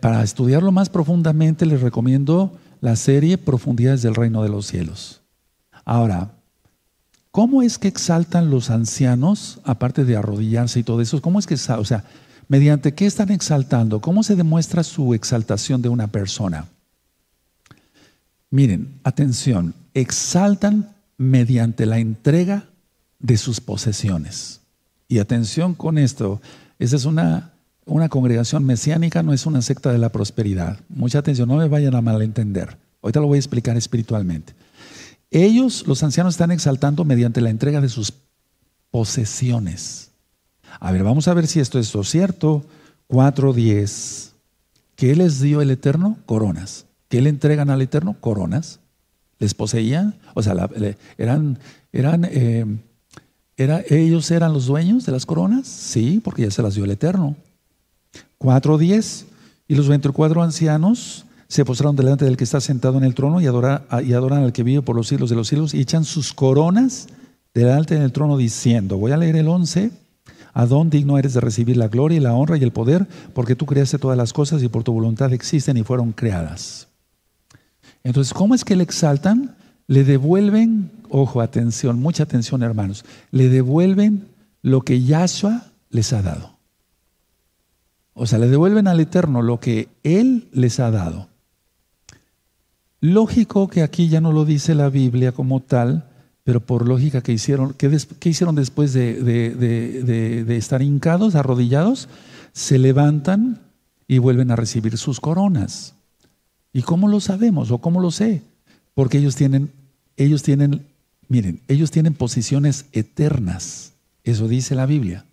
[0.00, 5.22] para estudiarlo más profundamente, les recomiendo la serie Profundidades del Reino de los Cielos.
[5.84, 6.32] Ahora,
[7.30, 11.22] ¿cómo es que exaltan los ancianos, aparte de arrodillarse y todo eso?
[11.22, 12.04] ¿Cómo es que, o sea,
[12.48, 14.00] ¿Mediante qué están exaltando?
[14.00, 16.66] ¿Cómo se demuestra su exaltación de una persona?
[18.50, 22.64] Miren, atención, exaltan mediante la entrega
[23.18, 24.60] de sus posesiones.
[25.08, 26.40] Y atención con esto,
[26.78, 27.52] esa es una,
[27.84, 30.80] una congregación mesiánica, no es una secta de la prosperidad.
[30.88, 32.78] Mucha atención, no me vayan a malentender.
[33.02, 34.54] Ahorita lo voy a explicar espiritualmente.
[35.30, 38.12] Ellos, los ancianos, están exaltando mediante la entrega de sus
[38.90, 40.07] posesiones.
[40.80, 42.64] A ver, vamos a ver si esto es cierto.
[43.08, 44.30] 4.10.
[44.96, 46.18] ¿Qué les dio el Eterno?
[46.26, 46.86] Coronas.
[47.08, 48.16] ¿Qué le entregan al Eterno?
[48.20, 48.80] Coronas.
[49.38, 50.14] ¿Les poseían?
[50.34, 50.68] O sea,
[51.16, 51.58] eran,
[51.92, 52.66] eran, eh,
[53.56, 55.66] era, ellos eran los dueños de las coronas.
[55.66, 57.36] Sí, porque ya se las dio el Eterno.
[58.40, 59.24] 4.10.
[59.68, 63.44] Y los 24 ancianos se postraron delante del que está sentado en el trono y,
[63.44, 63.46] y
[64.12, 67.08] adoran al que vive por los siglos de los siglos y echan sus coronas
[67.54, 69.90] delante del trono diciendo, voy a leer el 11
[70.54, 73.66] Adón, digno eres de recibir la gloria y la honra y el poder, porque tú
[73.66, 76.88] creaste todas las cosas y por tu voluntad existen y fueron creadas.
[78.04, 79.56] Entonces, ¿cómo es que le exaltan?
[79.86, 84.28] Le devuelven, ojo, atención, mucha atención hermanos, le devuelven
[84.62, 86.58] lo que Yahshua les ha dado.
[88.14, 91.28] O sea, le devuelven al Eterno lo que Él les ha dado.
[93.00, 96.07] Lógico que aquí ya no lo dice la Biblia como tal,
[96.48, 102.08] pero por lógica que hicieron, ¿qué, hicieron después de, estar hincados, arrodillados?
[102.54, 103.60] Se levantan
[104.06, 105.94] y vuelven a recibir sus coronas.
[106.72, 108.40] ¿Y cómo lo sabemos o cómo lo sé?
[108.94, 109.70] Porque ellos tienen,
[110.16, 110.86] ellos tienen,
[111.28, 113.92] miren, ellos tienen posiciones eternas.
[114.24, 115.26] Eso dice la Biblia.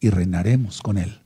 [0.00, 1.18] Y reinaremos con él.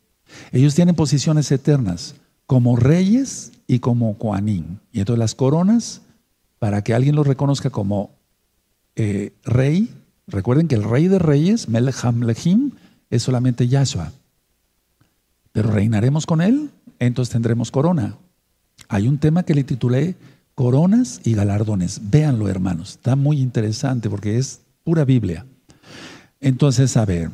[0.53, 2.15] Ellos tienen posiciones eternas
[2.47, 4.79] como reyes y como coanín.
[4.93, 6.03] Y entonces las coronas,
[6.61, 8.15] para que alguien los reconozca como
[8.97, 9.95] eh, rey,
[10.27, 12.73] recuerden que el rey de reyes, Melham Lehim,
[13.11, 14.13] es solamente Yahshua.
[15.53, 18.17] Pero reinaremos con él, entonces tendremos corona.
[18.89, 20.17] Hay un tema que le titulé
[20.55, 22.01] Coronas y galardones.
[22.11, 22.93] Véanlo, hermanos.
[22.93, 25.45] Está muy interesante porque es pura Biblia.
[26.41, 27.31] Entonces, a ver,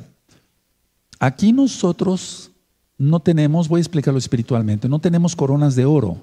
[1.20, 2.50] aquí nosotros
[2.98, 6.22] no tenemos, voy a explicarlo espiritualmente, no tenemos coronas de oro,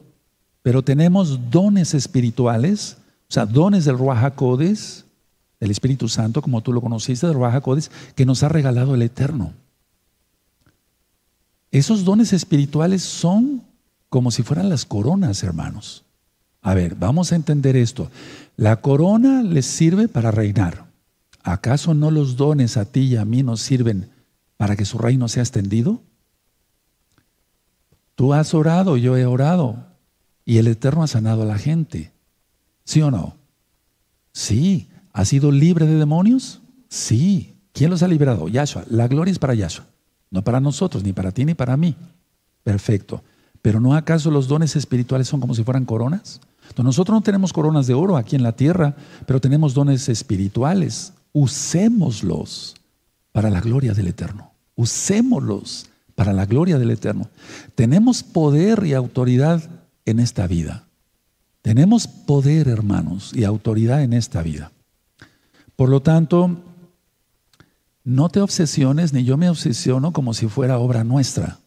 [0.62, 2.98] pero tenemos dones espirituales,
[3.30, 5.06] o sea, dones del Ruach HaKodes,
[5.60, 9.02] del Espíritu Santo, como tú lo conociste, de Raja Codes, que nos ha regalado el
[9.02, 9.54] Eterno.
[11.72, 13.64] Esos dones espirituales son
[14.10, 16.04] como si fueran las coronas, hermanos.
[16.62, 18.10] A ver, vamos a entender esto.
[18.58, 20.88] La corona les sirve para reinar.
[21.44, 24.10] ¿Acaso no los dones a ti y a mí nos sirven
[24.58, 26.02] para que su reino sea extendido?
[28.16, 29.86] Tú has orado, yo he orado,
[30.44, 32.12] y el Eterno ha sanado a la gente.
[32.84, 33.38] ¿Sí o no?
[34.34, 36.62] Sí, ¿Ha sido libre de demonios?
[36.88, 37.56] Sí.
[37.74, 38.48] ¿Quién los ha liberado?
[38.48, 38.86] Yahshua.
[38.90, 39.86] La gloria es para Yahshua.
[40.32, 41.96] No para nosotros, ni para ti, ni para mí.
[42.64, 43.24] Perfecto.
[43.62, 46.40] Pero ¿no acaso los dones espirituales son como si fueran coronas?
[46.78, 48.96] nosotros no tenemos coronas de oro aquí en la tierra,
[49.26, 51.14] pero tenemos dones espirituales.
[51.34, 52.76] usémoslos
[53.32, 54.52] para la gloria del Eterno.
[54.76, 57.30] Usémoslos para la gloria del Eterno.
[57.76, 59.64] Tenemos poder y autoridad
[60.06, 60.88] en esta vida.
[61.62, 64.72] Tenemos poder, hermanos, y autoridad en esta vida.
[65.80, 66.58] Por lo tanto,
[68.04, 71.60] no te obsesiones, ni yo me obsesiono como si fuera obra nuestra.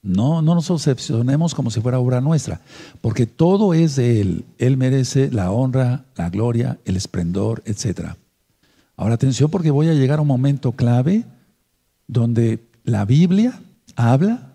[0.00, 2.62] No, no nos obsesionemos como si fuera obra nuestra,
[3.02, 4.46] porque todo es de Él.
[4.56, 8.14] Él merece la honra, la gloria, el esplendor, etc.
[8.96, 11.26] Ahora atención porque voy a llegar a un momento clave
[12.06, 13.60] donde la Biblia
[13.96, 14.54] habla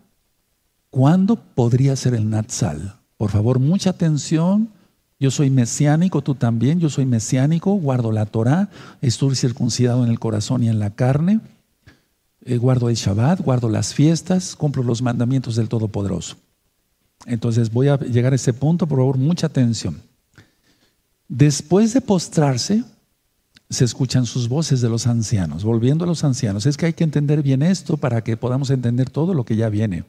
[0.89, 2.95] cuándo podría ser el Natsal.
[3.17, 4.69] Por favor, mucha atención.
[5.19, 6.79] Yo soy mesiánico, tú también.
[6.79, 8.69] Yo soy mesiánico, guardo la Torah,
[9.01, 11.39] estoy circuncidado en el corazón y en la carne.
[12.45, 16.37] Eh, guardo el Shabbat, guardo las fiestas, cumplo los mandamientos del Todopoderoso.
[17.25, 20.01] Entonces voy a llegar a ese punto, por favor, mucha atención.
[21.27, 22.83] Después de postrarse,
[23.69, 26.65] se escuchan sus voces de los ancianos, volviendo a los ancianos.
[26.65, 29.67] Es que hay que entender bien esto para que podamos entender todo lo que ya
[29.67, 30.05] viene.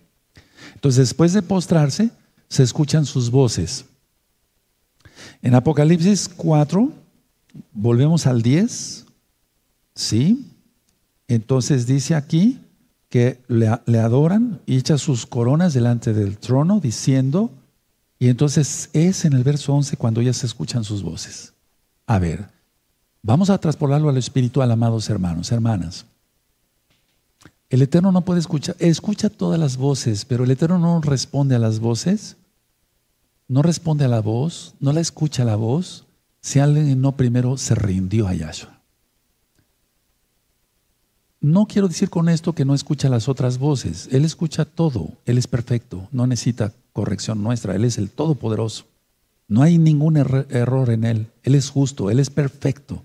[0.74, 2.10] Entonces, después de postrarse,
[2.48, 3.86] se escuchan sus voces.
[5.42, 6.92] En Apocalipsis 4,
[7.72, 9.06] volvemos al 10,
[9.94, 10.52] ¿sí?
[11.28, 12.60] Entonces dice aquí
[13.08, 17.50] que le, adoran y echa sus coronas delante del trono diciendo,
[18.18, 21.52] y entonces es en el verso 11 cuando ya se escuchan sus voces.
[22.06, 22.48] A ver,
[23.22, 26.04] vamos a traspolarlo al espiritual, amados hermanos, hermanas.
[27.70, 31.58] El Eterno no puede escuchar, escucha todas las voces, pero el Eterno no responde a
[31.58, 32.37] las voces,
[33.48, 36.04] no responde a la voz, no la escucha la voz,
[36.40, 38.78] si alguien no primero se rindió a Yahshua.
[41.40, 45.38] No quiero decir con esto que no escucha las otras voces, Él escucha todo, Él
[45.38, 48.84] es perfecto, no necesita corrección nuestra, Él es el Todopoderoso.
[49.46, 53.02] No hay ningún error en Él, Él es justo, Él es perfecto,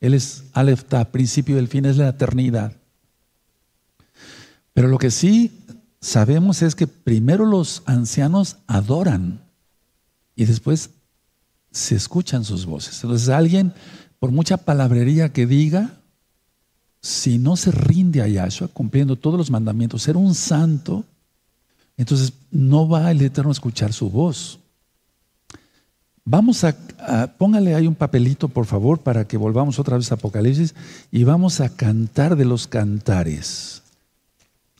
[0.00, 2.72] Él es Alefta, principio del fin, es la eternidad.
[4.74, 5.52] Pero lo que sí
[6.00, 9.40] sabemos es que primero los ancianos adoran
[10.40, 10.88] y después
[11.70, 13.04] se escuchan sus voces.
[13.04, 13.74] Entonces alguien,
[14.18, 16.00] por mucha palabrería que diga,
[17.02, 21.04] si no se rinde a Yahshua cumpliendo todos los mandamientos, ser un santo,
[21.98, 24.58] entonces no va el Eterno a escuchar su voz.
[26.24, 26.74] Vamos a,
[27.36, 30.74] póngale ahí un papelito, por favor, para que volvamos otra vez a Apocalipsis
[31.12, 33.82] y vamos a cantar de los cantares.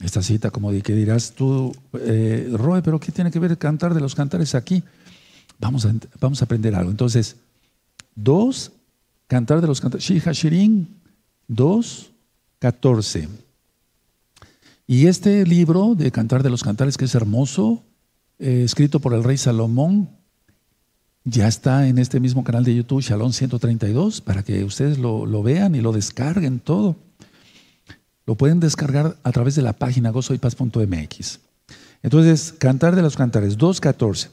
[0.00, 3.92] Esta cita, como de que dirás tú, eh, Roe, pero ¿qué tiene que ver cantar
[3.92, 4.82] de los cantares aquí?
[5.60, 6.90] Vamos a, vamos a aprender algo.
[6.90, 7.36] Entonces,
[8.14, 8.72] dos,
[9.26, 10.04] cantar de los cantares.
[10.04, 10.88] Shihashirin,
[11.46, 12.10] dos,
[12.60, 13.28] 14.
[14.86, 17.82] Y este libro de Cantar de los Cantares, que es hermoso,
[18.38, 20.10] eh, escrito por el rey Salomón,
[21.24, 25.42] ya está en este mismo canal de YouTube, Shalom 132, para que ustedes lo, lo
[25.42, 26.96] vean y lo descarguen todo.
[28.26, 31.40] Lo pueden descargar a través de la página gozoypaz.mx.
[32.02, 34.30] Entonces, Cantar de los Cantares, 2.14.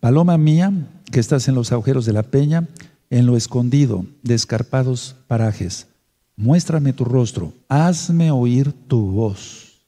[0.00, 0.72] Paloma mía,
[1.12, 2.66] que estás en los agujeros de la peña,
[3.10, 5.88] en lo escondido de escarpados parajes,
[6.36, 9.82] muéstrame tu rostro, hazme oír tu voz.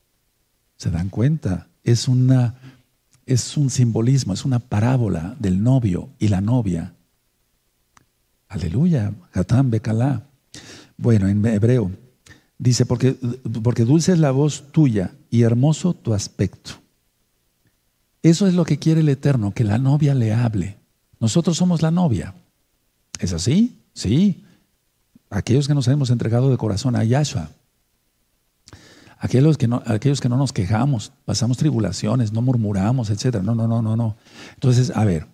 [0.77, 1.69] ¿Se dan cuenta?
[1.83, 2.57] Es, una,
[3.25, 6.95] es un simbolismo, es una parábola del novio y la novia.
[8.49, 10.27] Aleluya, Hatán Bekalá.
[10.99, 11.91] Bueno, en hebreo,
[12.63, 13.17] Dice, porque,
[13.65, 16.82] porque dulce es la voz tuya y hermoso tu aspecto.
[18.23, 20.79] Eso es lo que quiere el Eterno, que la novia le hable.
[21.19, 22.35] Nosotros somos la novia.
[23.19, 23.79] ¿Es así?
[23.95, 24.45] Sí.
[25.31, 27.51] Aquellos que nos hemos entregado de corazón a Yahshua.
[29.19, 33.41] Aquellos que no, aquellos que no nos quejamos, pasamos tribulaciones, no murmuramos, etc.
[33.43, 34.17] No, no, no, no, no.
[34.55, 35.27] Entonces, a ver,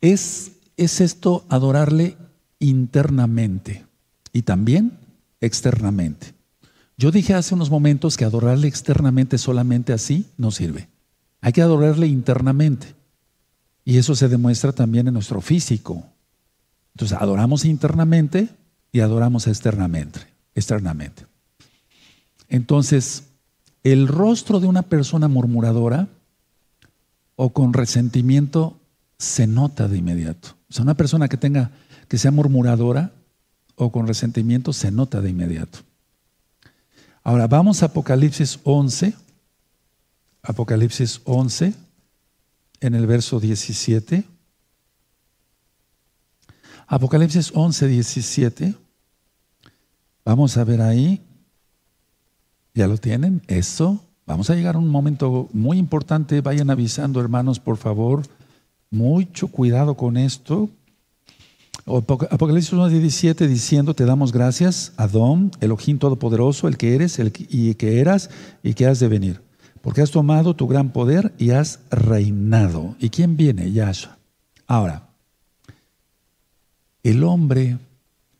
[0.00, 2.16] ¿es, es esto adorarle
[2.58, 3.84] internamente
[4.32, 4.98] y también
[5.40, 6.34] externamente.
[6.96, 10.88] Yo dije hace unos momentos que adorarle externamente solamente así no sirve.
[11.40, 12.94] Hay que adorarle internamente.
[13.84, 16.04] Y eso se demuestra también en nuestro físico.
[16.94, 18.48] Entonces, adoramos internamente
[18.92, 20.20] y adoramos externamente.
[20.54, 21.26] externamente.
[22.48, 23.24] Entonces,
[23.84, 26.08] el rostro de una persona murmuradora
[27.36, 28.78] o con resentimiento
[29.18, 30.56] se nota de inmediato.
[30.68, 31.70] O sea, una persona que tenga
[32.08, 33.12] que sea murmuradora
[33.76, 35.78] o con resentimiento se nota de inmediato.
[37.22, 39.14] Ahora vamos a Apocalipsis 11,
[40.48, 41.74] Apocalipsis 11,
[42.80, 44.24] en el verso 17.
[46.86, 48.74] Apocalipsis 11, 17.
[50.24, 51.20] Vamos a ver ahí.
[52.72, 53.42] ¿Ya lo tienen?
[53.46, 54.00] Eso.
[54.24, 56.40] Vamos a llegar a un momento muy importante.
[56.40, 58.22] Vayan avisando, hermanos, por favor.
[58.90, 60.70] Mucho cuidado con esto,
[61.86, 67.74] Apocalipsis 1, 17 diciendo, te damos gracias, Adón, Elohim Todopoderoso, el que eres el y
[67.76, 68.28] que eras
[68.62, 69.40] y que has de venir,
[69.82, 72.96] porque has tomado tu gran poder y has reinado.
[72.98, 73.72] ¿Y quién viene?
[73.72, 74.18] Yahshua.
[74.66, 75.08] Ahora,
[77.02, 77.78] el hombre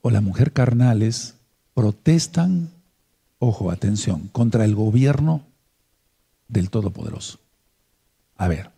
[0.02, 1.34] o la mujer carnales
[1.74, 2.70] protestan,
[3.38, 5.42] ojo, atención, contra el gobierno
[6.48, 7.38] del Todopoderoso.
[8.36, 8.70] A ver,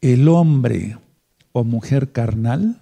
[0.00, 0.98] el hombre
[1.52, 2.80] o mujer carnal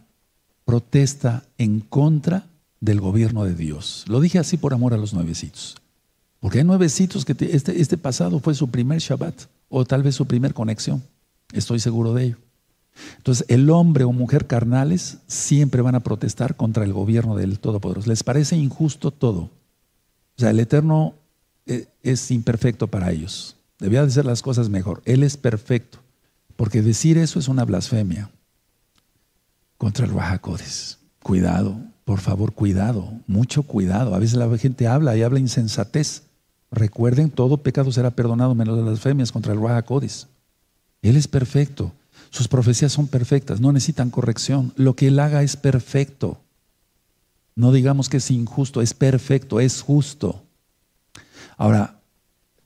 [0.64, 2.46] protesta en contra
[2.80, 4.04] del gobierno de Dios.
[4.08, 5.76] Lo dije así por amor a los nuevecitos.
[6.44, 9.34] Porque hay nuevecitos que este, este pasado fue su primer Shabbat
[9.70, 11.02] o tal vez su primer conexión.
[11.54, 12.36] Estoy seguro de ello.
[13.16, 18.10] Entonces, el hombre o mujer carnales siempre van a protestar contra el gobierno del Todopoderoso.
[18.10, 19.40] Les parece injusto todo.
[19.40, 19.50] O
[20.36, 21.14] sea, el Eterno
[21.64, 23.56] eh, es imperfecto para ellos.
[23.78, 25.00] Debía de ser las cosas mejor.
[25.06, 26.00] Él es perfecto.
[26.56, 28.30] Porque decir eso es una blasfemia
[29.78, 30.98] contra el Rahakodes.
[31.22, 34.14] Cuidado, por favor, cuidado, mucho cuidado.
[34.14, 36.24] A veces la gente habla y habla insensatez.
[36.74, 40.26] Recuerden, todo pecado será perdonado menos las blasfemias contra el Rahakodes.
[41.02, 41.92] Él es perfecto.
[42.30, 44.72] Sus profecías son perfectas, no necesitan corrección.
[44.76, 46.38] Lo que Él haga es perfecto.
[47.54, 50.42] No digamos que es injusto, es perfecto, es justo.
[51.56, 52.00] Ahora,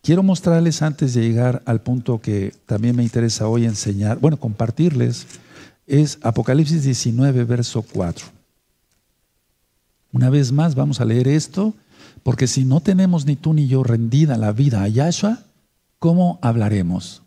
[0.02, 5.26] quiero mostrarles antes de llegar al punto que también me interesa hoy enseñar, bueno, compartirles,
[5.86, 8.26] es Apocalipsis 19, verso 4.
[10.12, 11.74] Una vez más vamos a leer esto,
[12.22, 15.44] porque si no tenemos ni tú ni yo rendida la vida a Yahshua,
[15.98, 17.22] ¿cómo hablaremos?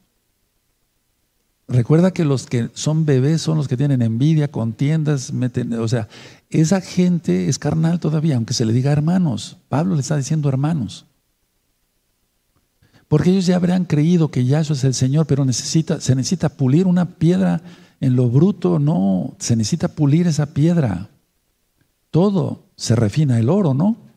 [1.68, 6.10] Recuerda que los que son bebés son los que tienen envidia, contiendas, meten, o sea,
[6.50, 9.58] esa gente es carnal todavía, aunque se le diga hermanos.
[9.70, 11.06] Pablo le está diciendo hermanos.
[13.08, 17.06] Porque ellos ya habrán creído que Yahshua es el Señor, pero se necesita pulir una
[17.06, 17.62] piedra
[18.02, 21.10] en lo bruto, no, se necesita pulir esa piedra.
[22.10, 24.11] Todo se refina el oro, ¿no?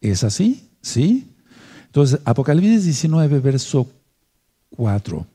[0.00, 0.68] ¿Es así?
[0.80, 1.28] ¿Sí?
[1.86, 3.88] Entonces, Apocalipsis 19, verso
[4.76, 5.26] 4.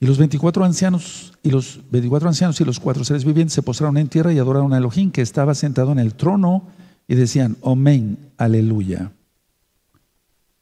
[0.00, 3.96] Y los 24 ancianos y los 24 ancianos y los cuatro seres vivientes se postraron
[3.96, 6.64] en tierra y adoraron a Elohim que estaba sentado en el trono
[7.06, 9.12] y decían, Amén, aleluya.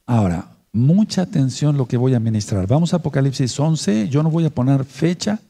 [0.07, 2.67] Ahora, mucha atención lo que voy a ministrar.
[2.67, 5.41] Vamos a Apocalipsis 11, yo no voy a poner fecha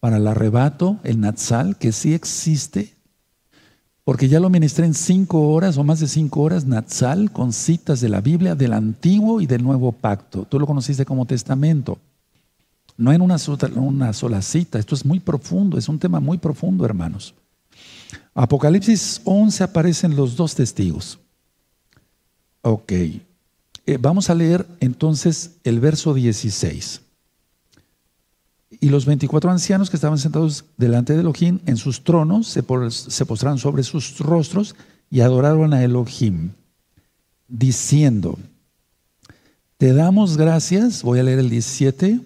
[0.00, 2.94] para el arrebato, el Natsal, que sí existe,
[4.04, 8.02] porque ya lo ministré en cinco horas o más de cinco horas, Natsal, con citas
[8.02, 10.44] de la Biblia, del Antiguo y del Nuevo Pacto.
[10.44, 11.98] Tú lo conociste como Testamento.
[12.96, 17.34] No en una sola, cita, esto es muy profundo, es un tema muy profundo, hermanos.
[18.34, 21.18] Apocalipsis 11 aparecen los dos testigos.
[22.62, 23.22] Ok, eh,
[23.98, 27.00] vamos a leer entonces el verso 16.
[28.80, 33.58] Y los 24 ancianos que estaban sentados delante de Elohim en sus tronos se, postraron
[33.58, 34.74] sobre sus rostros
[35.10, 36.50] y adoraron a Elohim,
[37.48, 38.38] diciendo,
[39.76, 42.20] te damos gracias, voy a leer el 17,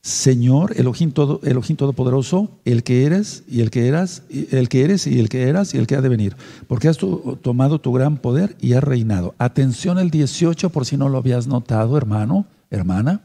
[0.00, 5.18] Señor, Elohim, todo, Todopoderoso, el que eres y el que eras, el que eres y
[5.18, 6.36] el que eras y el que ha de venir,
[6.68, 9.34] porque has tomado tu gran poder y has reinado.
[9.38, 13.22] Atención el 18, por si no lo habías notado, hermano, hermana.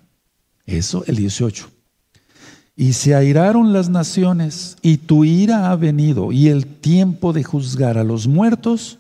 [0.65, 1.69] Eso, el 18.
[2.75, 7.97] Y se airaron las naciones, y tu ira ha venido, y el tiempo de juzgar
[7.97, 8.97] a los muertos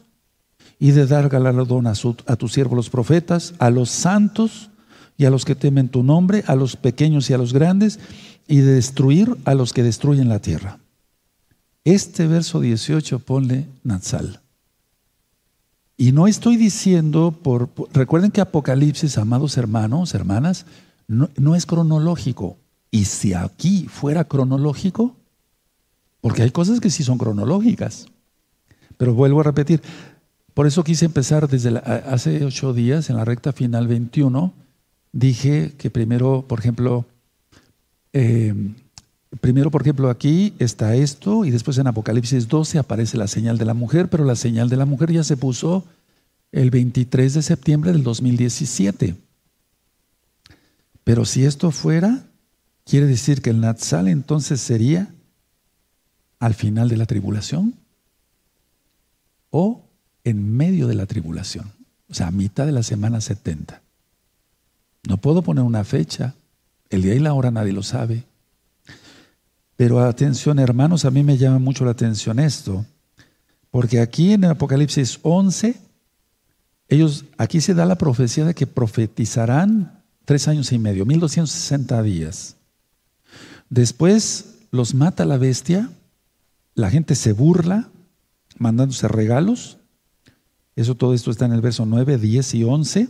[0.77, 4.71] y de dar galardón a, a tus siervos los profetas, a los santos
[5.15, 7.99] y a los que temen tu nombre, a los pequeños y a los grandes,
[8.47, 10.79] y de destruir a los que destruyen la tierra.
[11.83, 14.41] Este verso 18 ponle Natsal.
[15.97, 20.65] Y no estoy diciendo, por, recuerden que Apocalipsis, amados hermanos, hermanas,
[21.07, 22.57] no es cronológico.
[22.91, 25.15] Y si aquí fuera cronológico,
[26.19, 28.07] porque hay cosas que sí son cronológicas.
[28.97, 29.81] Pero vuelvo a repetir,
[30.53, 34.53] por eso quise empezar desde hace ocho días, en la recta final 21,
[35.13, 37.05] dije que primero, por ejemplo,
[38.13, 38.53] eh,
[39.39, 43.65] primero, por ejemplo, aquí está esto y después en Apocalipsis 12 aparece la señal de
[43.65, 45.85] la mujer, pero la señal de la mujer ya se puso
[46.51, 49.15] el 23 de septiembre del 2017.
[51.03, 52.25] Pero si esto fuera,
[52.85, 55.13] quiere decir que el Natsal entonces sería
[56.39, 57.75] al final de la tribulación
[59.49, 59.83] o
[60.23, 61.71] en medio de la tribulación,
[62.09, 63.81] o sea, a mitad de la semana 70.
[65.07, 66.35] No puedo poner una fecha.
[66.89, 68.25] El día y la hora nadie lo sabe.
[69.75, 72.85] Pero atención, hermanos, a mí me llama mucho la atención esto.
[73.71, 75.75] Porque aquí en el Apocalipsis 11,
[76.89, 82.57] ellos, aquí se da la profecía de que profetizarán tres años y medio, 1260 días.
[83.71, 85.89] Después los mata la bestia,
[86.75, 87.89] la gente se burla,
[88.57, 89.77] mandándose regalos.
[90.75, 93.07] Eso todo esto está en el verso 9, 10 y 11.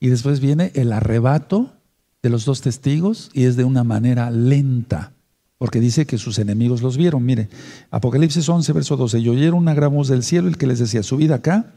[0.00, 1.74] Y después viene el arrebato
[2.22, 5.12] de los dos testigos y es de una manera lenta,
[5.58, 7.22] porque dice que sus enemigos los vieron.
[7.22, 7.50] Mire,
[7.90, 11.02] Apocalipsis 11, verso 12, y oyeron una gran voz del cielo, el que les decía,
[11.02, 11.74] subid acá,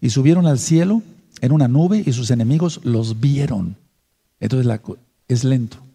[0.00, 1.02] y subieron al cielo
[1.40, 3.76] en una nube y sus enemigos los vieron.
[4.38, 4.72] Entonces
[5.26, 5.89] es lento.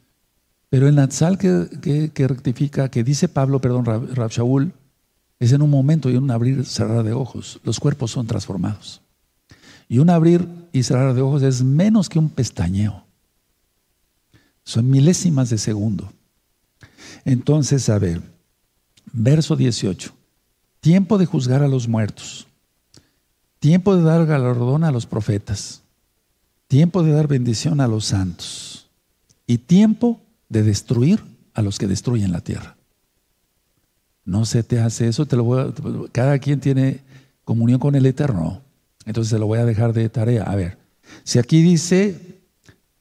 [0.69, 4.73] Pero el Natsal que, rectifica, que dice Pablo, perdón, Rab, Shaul,
[5.39, 7.59] es en un momento y un abrir cerrar de ojos.
[7.63, 9.01] Los cuerpos son transformados.
[9.87, 13.03] Y un abrir y cerrar de ojos es menos que un pestañeo.
[14.63, 16.11] Son milésimas de segundo.
[17.23, 18.21] Entonces, a ver,
[19.13, 20.11] verso 18.
[20.79, 22.47] Tiempo de juzgar a los muertos.
[23.59, 25.81] Tiempo de dar galardón a los profetas.
[26.67, 28.87] Tiempo de dar bendición a los santos.
[29.47, 31.23] Y tiempo de destruir
[31.53, 32.77] a los que destruyen la tierra.
[34.23, 35.73] No se te hace eso, te lo voy
[36.11, 37.01] cada quien tiene
[37.43, 38.61] comunión con el Eterno.
[39.05, 40.43] Entonces se lo voy a dejar de tarea.
[40.43, 40.79] A ver,
[41.23, 42.41] si aquí dice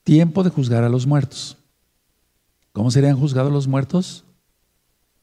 [0.05, 1.57] tiempo de juzgar a los muertos.
[2.73, 4.25] ¿Cómo serían juzgados los muertos?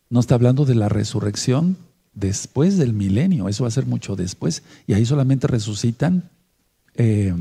[0.10, 1.78] No está hablando de la resurrección
[2.14, 6.30] después del milenio, eso va a ser mucho después, y ahí solamente resucitan,
[6.96, 7.34] eh,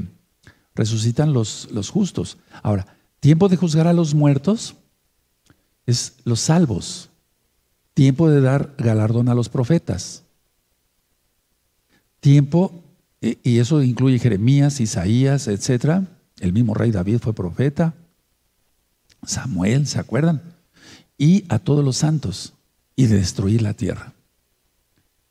[0.74, 2.38] resucitan los, los justos.
[2.62, 2.86] Ahora,
[3.20, 4.74] tiempo de juzgar a los muertos
[5.86, 7.10] es los salvos,
[7.94, 10.24] tiempo de dar galardón a los profetas,
[12.20, 12.82] tiempo,
[13.20, 16.06] y eso incluye Jeremías, Isaías, etcétera,
[16.38, 17.94] el mismo rey David fue profeta,
[19.22, 20.42] Samuel, ¿se acuerdan?
[21.18, 22.54] Y a todos los santos,
[22.96, 24.14] y de destruir la tierra.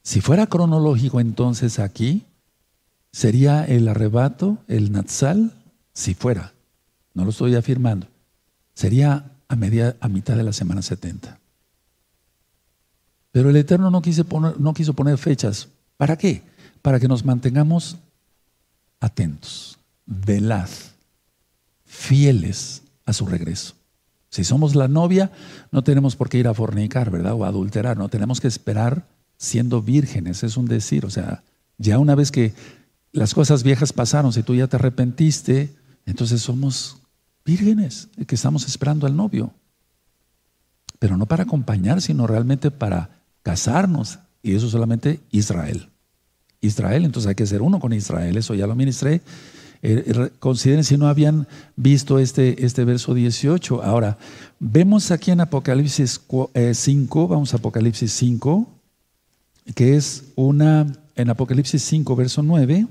[0.03, 2.23] Si fuera cronológico entonces aquí,
[3.11, 5.53] sería el arrebato, el Natsal,
[5.93, 6.53] si fuera,
[7.13, 8.07] no lo estoy afirmando,
[8.73, 11.39] sería a, media, a mitad de la semana 70.
[13.31, 15.67] Pero el Eterno no, poner, no quiso poner fechas.
[15.97, 16.43] ¿Para qué?
[16.81, 17.97] Para que nos mantengamos
[18.99, 20.69] atentos, velad,
[21.85, 23.75] fieles a su regreso.
[24.29, 25.31] Si somos la novia,
[25.71, 27.33] no tenemos por qué ir a fornicar, ¿verdad?
[27.33, 29.05] O a adulterar, no tenemos que esperar
[29.37, 31.43] siendo vírgenes, es un decir, o sea,
[31.77, 32.53] ya una vez que
[33.11, 35.73] las cosas viejas pasaron, si tú ya te arrepentiste,
[36.09, 36.97] entonces somos
[37.45, 39.53] vírgenes, que estamos esperando al novio.
[40.99, 44.19] Pero no para acompañar, sino realmente para casarnos.
[44.43, 45.89] Y eso solamente Israel.
[46.61, 49.21] Israel, entonces hay que ser uno con Israel, eso ya lo ministré
[49.81, 53.81] eh, eh, consideren si no habían visto este, este verso 18.
[53.83, 54.17] Ahora,
[54.59, 58.67] vemos aquí en Apocalipsis 5, eh, vamos a Apocalipsis 5,
[59.75, 60.85] que es una,
[61.15, 62.87] en Apocalipsis 5, verso 9.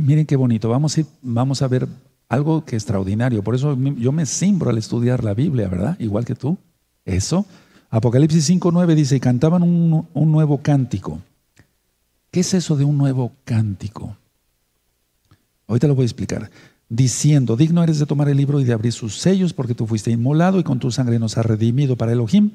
[0.00, 1.86] Miren qué bonito, vamos a, ver
[2.28, 3.42] algo que extraordinario.
[3.42, 5.96] Por eso yo me simbro al estudiar la Biblia, ¿verdad?
[6.00, 6.56] Igual que tú.
[7.04, 7.44] Eso.
[7.90, 11.20] Apocalipsis 5, 9 dice, y cantaban un, un nuevo cántico.
[12.30, 14.16] ¿Qué es eso de un nuevo cántico?
[15.66, 16.50] Ahorita lo voy a explicar.
[16.88, 20.10] Diciendo, digno eres de tomar el libro y de abrir sus sellos, porque tú fuiste
[20.10, 22.50] inmolado y con tu sangre nos has redimido para Elohim,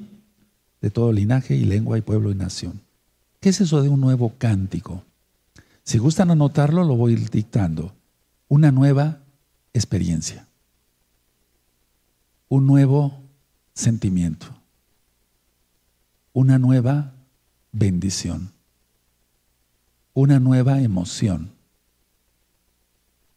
[0.80, 2.80] de todo linaje y lengua y pueblo y nación.
[3.38, 5.04] ¿Qué es eso de un nuevo cántico?
[5.86, 7.94] Si gustan anotarlo, lo voy dictando.
[8.48, 9.22] Una nueva
[9.72, 10.48] experiencia.
[12.48, 13.22] Un nuevo
[13.72, 14.48] sentimiento.
[16.32, 17.14] Una nueva
[17.70, 18.52] bendición.
[20.12, 21.52] Una nueva emoción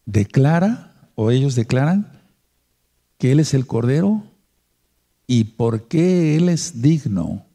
[0.05, 2.19] declara, o ellos declaran,
[3.19, 4.23] que Él es el Cordero
[5.27, 7.45] y por qué Él es digno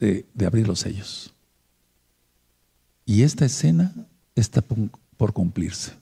[0.00, 1.33] de, abrir los sellos.
[3.06, 3.92] Y esta escena
[4.34, 5.92] está por cumplirse.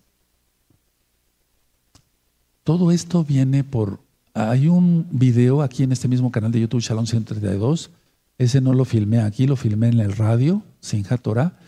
[2.65, 4.01] Todo esto viene por...
[4.35, 7.91] Hay un video aquí en este mismo canal de YouTube, Shalom 132.
[8.39, 11.59] Ese no lo filmé aquí, lo filmé en el radio, sin Torah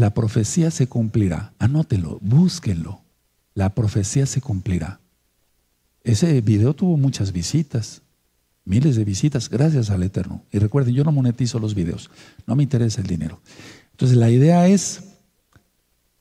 [0.00, 1.52] la profecía se cumplirá.
[1.58, 3.02] Anótelo, búsquenlo.
[3.54, 4.98] La profecía se cumplirá.
[6.04, 8.00] Ese video tuvo muchas visitas,
[8.64, 10.42] miles de visitas, gracias al Eterno.
[10.50, 12.10] Y recuerden, yo no monetizo los videos,
[12.46, 13.40] no me interesa el dinero.
[14.00, 15.02] Entonces la idea es,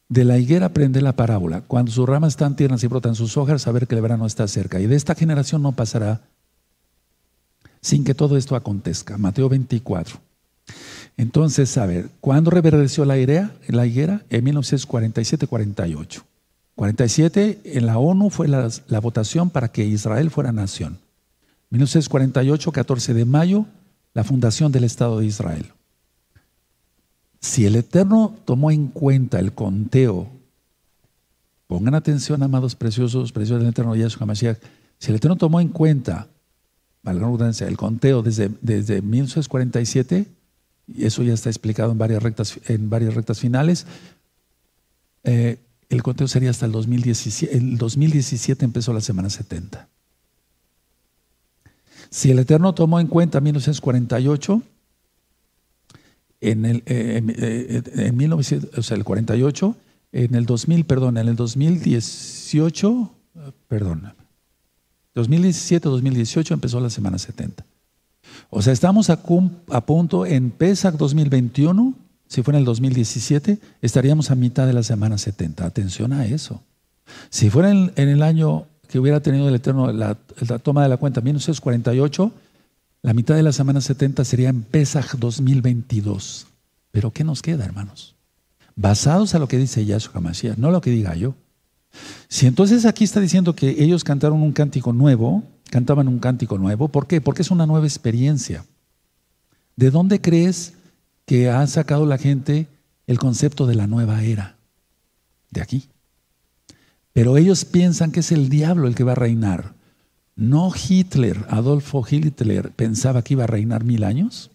[0.09, 1.61] de la higuera aprende la parábola.
[1.61, 4.81] Cuando sus ramas están tiernas y brotan sus hojas, saber que el verano está cerca.
[4.81, 6.19] Y de esta generación no pasará
[7.79, 9.17] sin que todo esto acontezca.
[9.17, 10.19] Mateo 24.
[11.15, 13.55] Entonces, a ver, ¿cuándo reverdeció la higuera?
[13.69, 16.23] La higuera en 1947-48.
[16.75, 20.97] 47 en la ONU fue la, votación para que Israel fuera nación.
[21.69, 23.67] 1948, 14 de mayo,
[24.13, 25.71] la fundación del Estado de Israel.
[27.41, 30.29] Si el Eterno tomó en cuenta el conteo,
[31.67, 34.57] pongan atención, amados preciosos, preciosos del Eterno Yahshua Mashiach,
[34.97, 36.27] si el Eterno tomó en cuenta,
[37.05, 40.25] el conteo desde, desde 1947,
[40.87, 43.85] y eso ya está explicado en varias rectas, en varias rectas finales.
[45.23, 45.57] Eh,
[45.89, 47.55] el conteo sería hasta el 2017.
[47.55, 49.87] El 2017 empezó la semana 70.
[52.09, 54.61] Si el Eterno tomó en cuenta 1948,
[56.41, 59.75] en el, eh, eh, en 1900, o sea, el 48,
[60.11, 63.11] en el 2000, perdón, en el 2018,
[63.67, 64.13] perdón,
[65.15, 67.65] 2017-2018 empezó la semana 70.
[68.49, 69.19] O sea, estamos a,
[69.71, 71.93] a punto en PESAC 2021,
[72.27, 75.65] si fuera en el 2017, estaríamos a mitad de la semana 70.
[75.65, 76.61] Atención a eso.
[77.29, 80.15] Si fuera en, el año que hubiera tenido el Eterno la,
[80.63, 82.31] toma de la cuenta, 1948,
[83.01, 86.47] la mitad de la semana 70 sería en Pesach 2022.
[86.91, 88.15] Pero ¿qué nos queda, hermanos?
[88.75, 91.35] Basados a lo que dice Yahshua Mashiach, no lo que diga yo.
[92.27, 96.87] Si entonces aquí está diciendo que ellos cantaron un cántico nuevo, cantaban un cántico nuevo,
[96.87, 97.21] ¿por qué?
[97.21, 98.65] Porque es una nueva experiencia.
[99.75, 100.73] ¿De dónde crees
[101.25, 102.67] que ha sacado la gente
[103.07, 104.57] el concepto de la nueva era?
[105.51, 105.89] De aquí.
[107.13, 109.73] Pero ellos piensan que es el diablo el que va a reinar.
[110.39, 114.51] No Hitler, Adolfo Hitler, pensaba que iba a reinar mil años.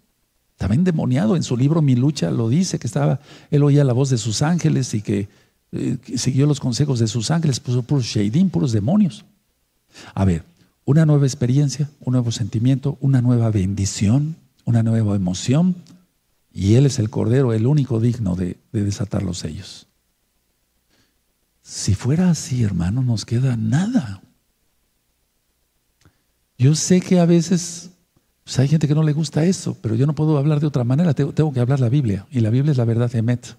[0.52, 1.36] Estaba endemoniado.
[1.36, 3.20] En su libro Mi lucha lo dice, que estaba,
[3.50, 5.28] él oía la voz de sus ángeles y que,
[5.72, 9.26] eh, siguió los consejos de sus ángeles, puso puros sheidim, puros demonios.
[10.14, 10.46] A ver,
[10.86, 15.76] una nueva experiencia, un nuevo sentimiento, una nueva bendición, una nueva emoción.
[16.50, 19.86] Y Él es el Cordero, el único digno de, de desatar los sellos.
[21.60, 24.22] Si fuera así, hermano, nos queda nada.
[26.58, 27.90] Yo sé que a veces
[28.44, 30.84] pues, hay gente que no le gusta eso, pero yo no puedo hablar de otra
[30.84, 32.26] manera, tengo, que hablar la Biblia.
[32.30, 33.56] Y la Biblia es la verdad de Emet.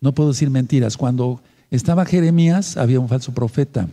[0.00, 0.96] No puedo decir mentiras.
[0.96, 1.40] Cuando
[1.70, 3.88] estaba Jeremías, había un falso profeta.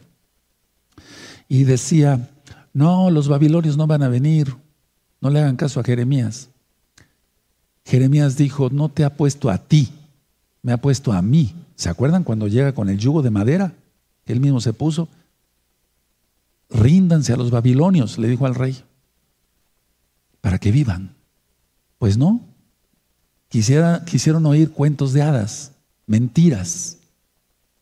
[1.50, 2.30] Y decía,
[2.74, 4.56] no, los babilonios no van a venir.
[5.22, 6.50] No le hagan caso a Jeremías.
[7.86, 9.90] Jeremías dijo, no te ha puesto a ti,
[10.64, 11.54] me ha puesto a mí.
[11.76, 13.74] ¿Se acuerdan cuando llega con el yugo de madera?
[14.26, 15.08] Él mismo se puso.
[16.70, 18.84] Ríndanse a los babilonios, le dijo al rey,
[20.42, 21.16] para que vivan.
[21.98, 22.42] Pues no.
[23.50, 25.72] Quisiera, quisieron oír cuentos de hadas,
[26.08, 26.98] mentiras,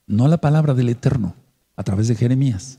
[0.06, 1.36] no la palabra del Eterno
[1.76, 2.78] a través de Jeremías.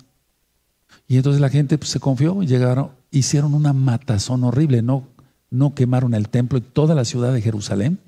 [1.08, 5.08] Y entonces la gente pues, se confió llegaron, hicieron una matazón horrible, no,
[5.50, 7.98] no quemaron el templo y toda la ciudad de Jerusalén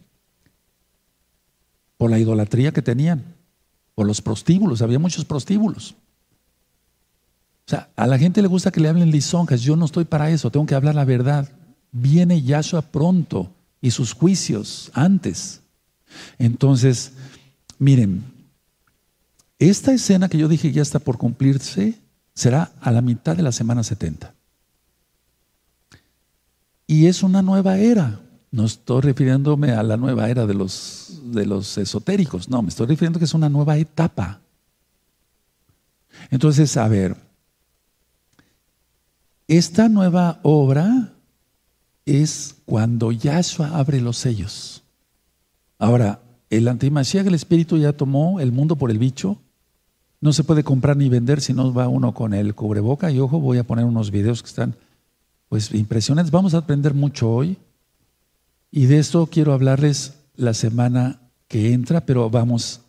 [1.97, 3.24] por la idolatría que tenían,
[3.94, 5.94] por los prostíbulos, había muchos prostíbulos.
[7.66, 10.30] O sea, a la gente le gusta que le hablen lisonjas, yo no estoy para
[10.30, 11.48] eso, tengo que hablar la verdad.
[11.90, 15.62] Viene Yahshua pronto y sus juicios antes.
[16.38, 17.12] Entonces,
[17.78, 18.24] miren,
[19.58, 21.98] esta escena que yo dije ya está por cumplirse,
[22.34, 24.32] será a la mitad de la semana 70.
[26.86, 28.20] Y es una nueva era.
[28.52, 32.86] No estoy refiriéndome a la nueva era de los, de los esotéricos, no, me estoy
[32.86, 34.40] refiriendo que es una nueva etapa.
[36.30, 37.25] Entonces, a ver,
[39.49, 41.12] esta nueva obra
[42.05, 44.82] es cuando Yahshua abre los sellos.
[45.78, 46.20] Ahora,
[46.51, 49.38] el antimashiach, el espíritu ya tomó el mundo por el bicho.
[50.20, 53.11] No se puede comprar ni vender si no va uno con el cubreboca.
[53.11, 54.74] Y ojo, voy a poner unos videos que están
[55.49, 56.30] pues impresionantes.
[56.30, 57.59] Vamos a aprender mucho hoy.
[58.70, 62.80] Y de esto quiero hablarles la semana que entra, pero vamos,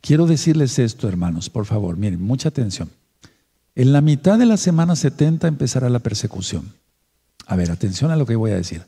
[0.00, 2.90] quiero decirles esto, hermanos, por favor, miren, mucha atención.
[3.80, 6.70] En la mitad de la semana 70 empezará la persecución.
[7.46, 8.82] A ver, atención a lo que voy a decir.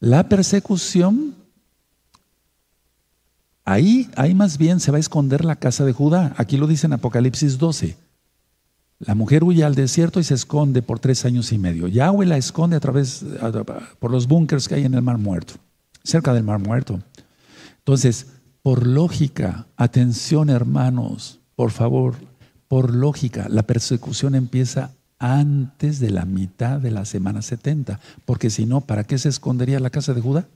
[0.00, 1.34] La persecución,
[3.62, 6.32] ahí, ahí más bien se va a esconder la casa de Judá.
[6.38, 7.98] Aquí lo dice en Apocalipsis 12.
[9.00, 11.86] La mujer huye al desierto y se esconde por tres años y medio.
[11.86, 13.22] Yahweh la esconde a través,
[13.98, 15.56] por los búnkers que hay en el Mar Muerto,
[16.02, 17.02] cerca del Mar Muerto.
[17.80, 18.28] Entonces,
[18.62, 22.14] por lógica, atención hermanos, por favor,
[22.74, 28.66] por lógica, la persecución empieza antes de la mitad de la semana 70, porque si
[28.66, 30.48] no, ¿para qué se escondería la casa de Judá?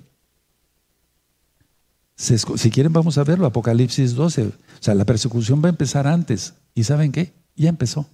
[2.16, 4.46] si quieren, vamos a verlo, Apocalipsis 12.
[4.48, 6.54] O sea, la persecución va a empezar antes.
[6.74, 7.34] ¿Y saben qué?
[7.54, 8.08] Ya empezó.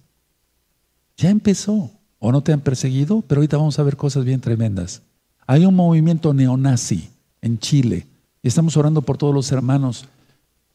[1.17, 1.89] Ya empezó.
[2.19, 5.01] O no te han perseguido, pero ahorita vamos a ver cosas bien tremendas.
[5.47, 7.09] Hay un movimiento neonazi
[7.41, 8.05] en Chile.
[8.43, 10.05] Estamos orando por todos los hermanos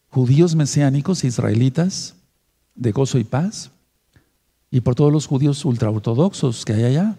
[0.08, 2.16] judíos mesiánicos, israelitas,
[2.80, 3.70] de gozo y paz,
[4.70, 7.16] y por todos los judíos ultraortodoxos que hay allá,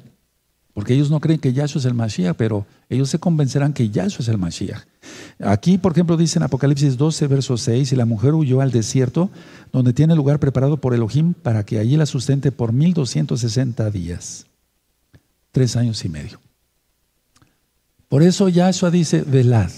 [0.73, 4.19] porque ellos no creen que Yahshua es el Mashiach, pero ellos se convencerán que Yahshua
[4.21, 4.83] es el Mashiach.
[5.39, 9.29] Aquí, por ejemplo, dice en Apocalipsis 12, verso 6, y la mujer huyó al desierto,
[9.71, 14.47] donde tiene lugar preparado por Elohim para que allí la sustente por 1260 días,
[15.51, 16.39] tres años y medio.
[18.07, 19.71] Por eso Yahshua dice, velad.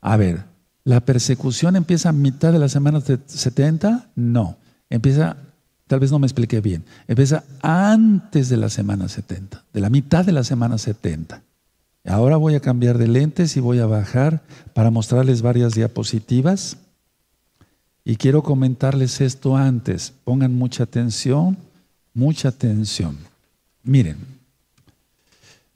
[0.00, 0.44] A ver,
[0.84, 4.10] ¿la persecución empieza a mitad de la semana 70?
[4.14, 4.58] No,
[4.90, 5.36] empieza,
[5.86, 10.24] tal vez no me expliqué bien, empieza antes de la semana 70, de la mitad
[10.24, 11.42] de la semana 70.
[12.04, 16.78] Ahora voy a cambiar de lentes y voy a bajar para mostrarles varias diapositivas.
[18.04, 20.14] Y quiero comentarles esto antes.
[20.24, 21.58] Pongan mucha atención,
[22.14, 23.18] mucha atención.
[23.82, 24.16] Miren,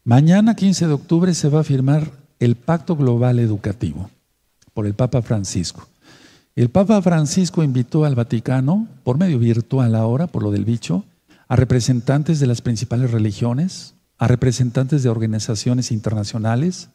[0.04, 4.10] mañana 15 de octubre se va a firmar el Pacto Global Educativo
[4.72, 5.86] por el Papa Francisco.
[6.54, 11.04] El Papa Francisco invitó al Vaticano, por medio virtual ahora, por lo del bicho,
[11.48, 16.90] a representantes de las principales religiones, a representantes de organizaciones internacionales,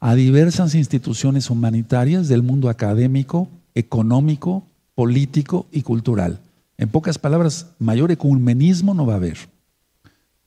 [0.00, 4.64] a diversas instituciones humanitarias del mundo académico, económico,
[4.96, 6.40] político y cultural.
[6.76, 9.38] En pocas palabras, mayor ecumenismo no va a haber.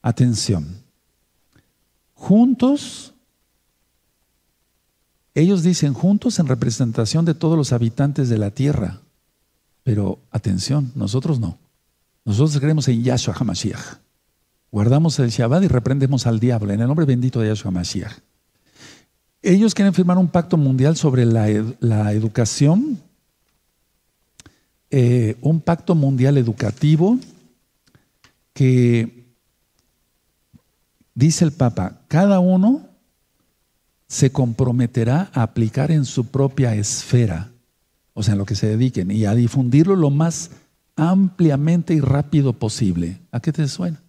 [0.02, 0.68] Atención.
[2.14, 3.13] Juntos,
[5.36, 9.02] ellos dicen juntos en representación de todos los habitantes de la tierra.
[9.84, 11.58] Pero atención, nosotros no.
[12.26, 13.98] Nosotros creemos en Yahshua HaMashiach.
[14.72, 18.14] Guardamos el Shabbat y reprendemos al diablo en el nombre bendito de Yahshua Mashiach.
[19.42, 21.50] Ellos quieren firmar un pacto mundial sobre la,
[22.12, 22.98] educación,
[24.90, 27.20] eh, un pacto mundial educativo
[28.54, 29.26] que
[31.14, 32.93] dice el Papa, cada uno
[34.14, 37.50] se comprometerá a aplicar en su propia esfera,
[38.14, 40.52] o sea, en lo que se dediquen, y a difundirlo lo más
[40.96, 43.20] ampliamente y rápido posible.
[43.32, 44.04] ¿A qué te suena?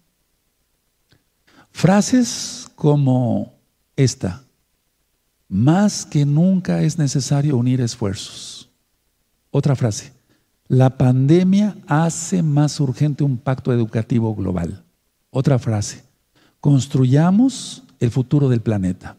[1.71, 3.55] Frases como
[3.95, 4.43] esta,
[5.49, 8.69] más que nunca es necesario unir esfuerzos.
[9.49, 10.13] Otra frase,
[10.67, 14.83] la pandemia hace más urgente un pacto educativo global.
[15.31, 16.03] Otra frase,
[16.59, 19.17] construyamos el futuro del planeta.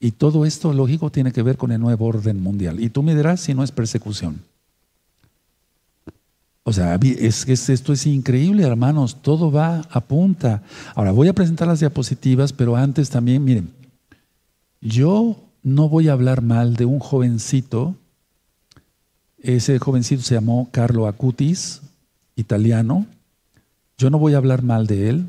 [0.00, 2.80] Y todo esto, lógico, tiene que ver con el nuevo orden mundial.
[2.80, 4.40] Y tú me dirás si no es persecución.
[6.62, 10.62] O sea, es esto es increíble, hermanos, todo va a punta.
[10.94, 13.70] Ahora, voy a presentar las diapositivas, pero antes también, miren,
[14.80, 17.94] yo no voy a hablar mal de un jovencito,
[19.38, 21.82] ese jovencito se llamó Carlo Acutis,
[22.36, 23.06] italiano,
[23.98, 25.26] yo no voy a hablar mal de él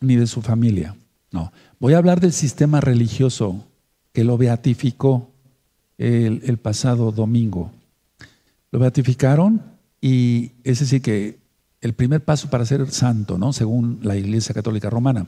[0.00, 0.96] ni de su familia,
[1.30, 3.64] no, voy a hablar del sistema religioso
[4.12, 5.30] que lo beatificó
[5.98, 7.70] el, pasado domingo.
[8.70, 9.62] Lo beatificaron
[10.00, 11.38] y es decir, que
[11.80, 13.52] el primer paso para ser santo, ¿no?
[13.52, 15.26] según la Iglesia Católica Romana,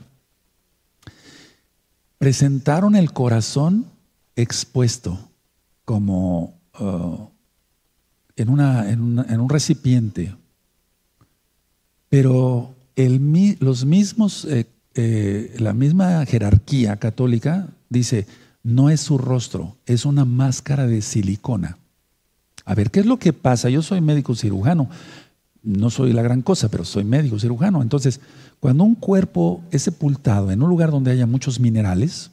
[2.17, 3.85] presentaron el corazón
[4.35, 5.29] expuesto
[5.85, 7.27] como uh,
[8.35, 9.01] en, una, en,
[9.39, 10.33] un recipiente,
[12.09, 14.65] pero los mismos, eh,
[14.95, 18.25] eh, la misma jerarquía católica dice,
[18.63, 21.77] no es su rostro, es una máscara de silicona.
[22.65, 23.69] A ver, ¿qué es lo que pasa?
[23.69, 24.89] Yo soy médico cirujano,
[25.61, 27.81] no soy la gran cosa, pero soy médico cirujano.
[27.81, 28.21] Entonces,
[28.59, 32.31] cuando un cuerpo es sepultado en un lugar donde haya muchos minerales,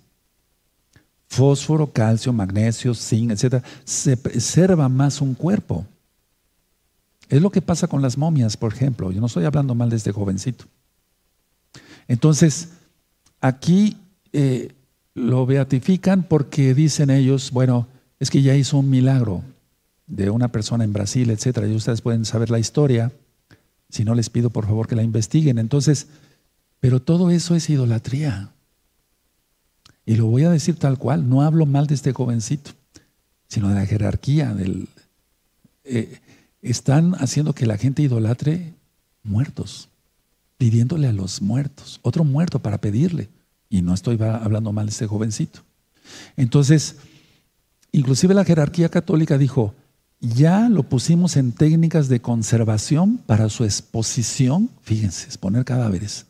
[1.26, 5.85] fósforo, calcio, magnesio, zinc, etc., se preserva más un cuerpo.
[7.28, 9.12] Es lo que pasa con las momias, por ejemplo.
[9.12, 10.64] Yo no estoy hablando mal de este jovencito.
[12.09, 12.70] Entonces,
[13.41, 13.97] aquí
[14.33, 14.74] eh,
[15.15, 17.89] lo beatifican porque dicen ellos, bueno,
[18.19, 19.43] es que ya hizo un milagro
[20.07, 23.13] de una persona en Brasil, etcétera, y ustedes pueden saber la historia.
[23.89, 25.59] Si no, les pido por favor que la investiguen.
[25.59, 26.09] Entonces,
[26.81, 28.51] pero todo eso es idolatría.
[30.05, 32.73] Y lo voy a decir tal cual, no hablo mal de este jovencito,
[33.49, 34.55] sino de la jerarquía.
[34.55, 34.89] Del,
[35.85, 36.21] eh,
[36.63, 38.75] están haciendo que la gente idolatre
[39.23, 39.89] muertos,
[40.59, 43.29] pidiéndole a los muertos, otro muerto para pedirle.
[43.71, 45.61] Y no estoy hablando mal de este jovencito.
[46.37, 46.97] Entonces,
[47.93, 49.75] inclusive la jerarquía católica dijo,
[50.21, 56.27] ya lo pusimos en técnicas de conservación para su exposición, fíjense, exponer cadáveres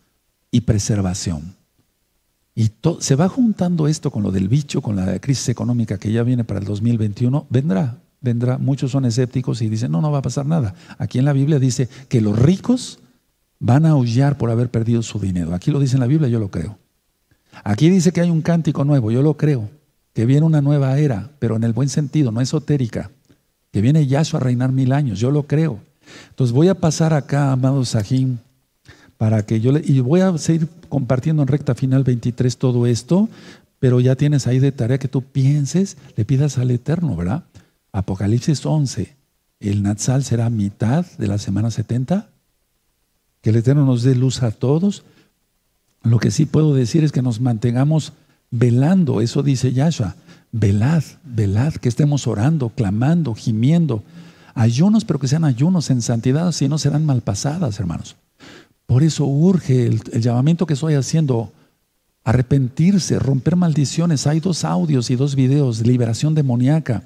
[0.51, 1.57] y preservación.
[2.55, 2.71] Y
[3.01, 6.45] se va juntando esto con lo del bicho, con la crisis económica que ya viene
[6.45, 8.59] para el 2021, vendrá, vendrá.
[8.59, 10.75] Muchos son escépticos y dicen, no, no va a pasar nada.
[10.99, 12.99] Aquí en la Biblia dice que los ricos
[13.61, 15.55] van a aullar por haber perdido su dinero.
[15.55, 16.79] Aquí lo dice en la Biblia, yo lo creo.
[17.65, 19.69] Aquí dice que hay un cántico nuevo, yo lo creo,
[20.13, 23.11] que viene una nueva era, pero en el buen sentido, no esotérica
[23.73, 25.81] que viene Yahshua a reinar mil años, yo lo creo.
[26.31, 28.41] Entonces voy a pasar acá, amado Sajín,
[29.17, 33.29] para que yo le, y voy a seguir compartiendo en recta final 23 todo esto,
[33.79, 37.45] pero ya tienes ahí de tarea que tú pienses, le pidas al Eterno, ¿verdad?
[37.93, 39.17] Apocalipsis 11,
[39.61, 42.29] el Natsal será mitad de la semana 70,
[43.41, 45.05] que el Eterno nos dé luz a todos.
[46.03, 48.13] Lo que sí puedo decir es que nos mantengamos
[48.51, 50.17] velando, eso dice Yahshua.
[50.53, 54.03] Velad, velad, que estemos orando, clamando, gimiendo.
[54.55, 58.17] Ayunos, pero que sean ayunos en santidad, si no serán malpasadas, hermanos.
[58.87, 61.53] Por eso urge el, llamamiento que estoy haciendo,
[62.25, 64.27] arrepentirse, romper maldiciones.
[64.27, 67.05] Hay dos audios y dos videos, liberación demoníaca.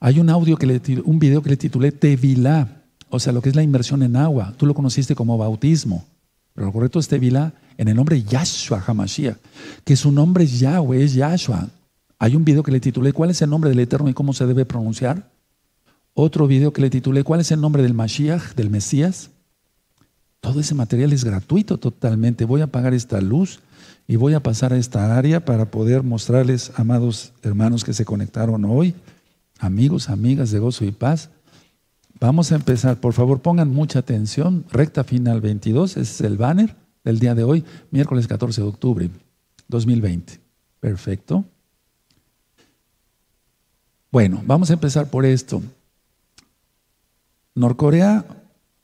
[0.00, 3.48] Hay un audio que le, un video que le titulé Tevilá, o sea, lo que
[3.48, 4.52] es la inmersión en agua.
[4.58, 6.04] Tú lo conociste como bautismo,
[6.54, 9.36] pero lo correcto es Tevilá en el nombre Yahshua Hamashiach,
[9.84, 11.68] que su nombre es Yahweh, es Yahshua.
[12.18, 14.46] Hay un video que le titulé ¿Cuál es el nombre del Eterno y cómo se
[14.46, 15.30] debe pronunciar?
[16.14, 19.30] Otro video que le titulé ¿Cuál es el nombre del Mashiach, del Mesías?
[20.40, 22.44] Todo ese material es gratuito totalmente.
[22.44, 23.60] Voy a apagar esta luz
[24.08, 28.64] y voy a pasar a esta área para poder mostrarles, amados hermanos que se conectaron
[28.64, 28.94] hoy,
[29.58, 31.30] amigos, amigas de gozo y paz.
[32.20, 33.00] Vamos a empezar.
[33.00, 34.64] Por favor, pongan mucha atención.
[34.70, 39.10] Recta final 22, ese es el banner del día de hoy, miércoles 14 de octubre
[39.68, 40.40] 2020.
[40.80, 41.44] Perfecto.
[44.10, 45.62] Bueno, vamos a empezar por esto.
[47.54, 48.24] Norcorea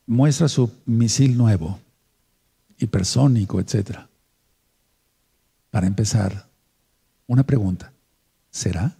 [0.06, 1.78] muestra su misil nuevo,
[2.78, 3.98] hipersónico, etc.
[5.70, 6.48] Para empezar,
[7.26, 7.92] una pregunta.
[8.50, 8.96] ¿Será?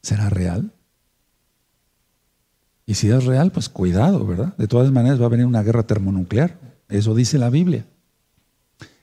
[0.00, 0.72] ¿Será real?
[2.92, 4.54] Y si es real, pues cuidado, ¿verdad?
[4.58, 6.58] De todas maneras va a venir una guerra termonuclear.
[6.90, 7.86] Eso dice la Biblia.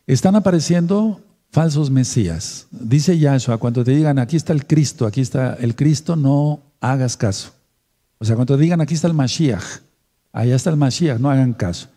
[0.05, 2.67] Están apareciendo falsos mesías.
[2.69, 7.17] Dice Yahshua, cuando te digan, aquí está el Cristo, aquí está el Cristo, no hagas
[7.17, 7.49] caso.
[8.19, 9.81] O sea, cuando te digan, aquí está el Mashiach,
[10.33, 11.87] Allá está el Mashiach, no hagan caso.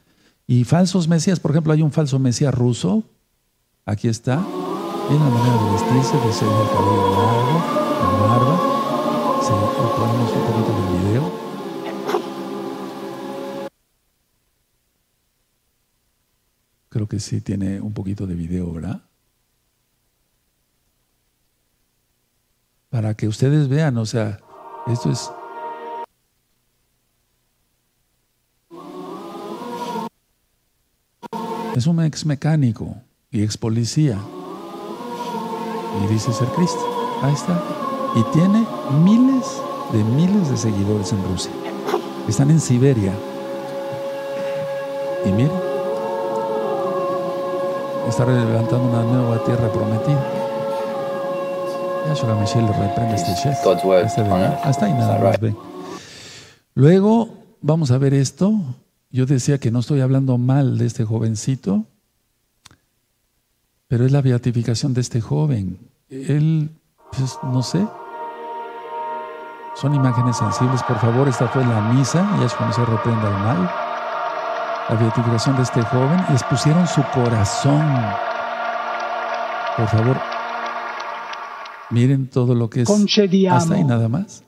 [0.46, 3.04] Y falsos mesías, por ejemplo, hay un falso mesías ruso.
[3.84, 4.36] Aquí está.
[4.36, 7.60] La manera de vestirse, de el cabello largo,
[8.00, 8.72] la barba.
[9.44, 11.51] Un poquito video.
[16.92, 19.00] Creo que sí tiene un poquito de video, ¿verdad?
[22.90, 24.38] Para que ustedes vean, o sea,
[24.86, 25.30] esto es
[31.74, 32.96] Es un ex mecánico
[33.30, 34.18] y ex policía.
[36.04, 37.18] Y dice ser Cristo.
[37.22, 37.58] Ahí está.
[38.14, 38.66] Y tiene
[39.02, 41.52] miles de miles de seguidores en Rusia.
[42.28, 43.14] Están en Siberia.
[45.24, 45.61] Y miren,
[48.08, 50.42] está levantando una nueva tierra prometida.
[52.14, 53.58] Ya Michelle le reprende este chef.
[54.04, 54.20] Este
[54.62, 55.54] Hasta ahí nada más ve.
[56.74, 57.28] Luego
[57.60, 58.52] vamos a ver esto.
[59.10, 61.84] Yo decía que no estoy hablando mal de este jovencito,
[63.88, 65.78] pero es la beatificación de este joven.
[66.08, 66.70] Él,
[67.12, 67.86] pues, no sé,
[69.74, 70.82] son imágenes sensibles.
[70.82, 73.91] Por favor, esta fue la misa, ya es cuando se reprenda el mal.
[74.92, 77.82] La beatificación de este joven, les pusieron su corazón.
[79.74, 80.20] Por favor,
[81.88, 82.90] miren todo lo que es.
[82.90, 84.44] Hasta ahí nada más.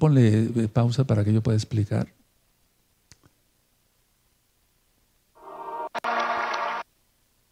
[0.00, 2.08] Ponle eh, pausa para que yo pueda explicar.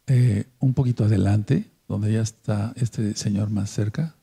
[0.07, 4.15] Eh, un poquito adelante, donde ya está este señor más cerca.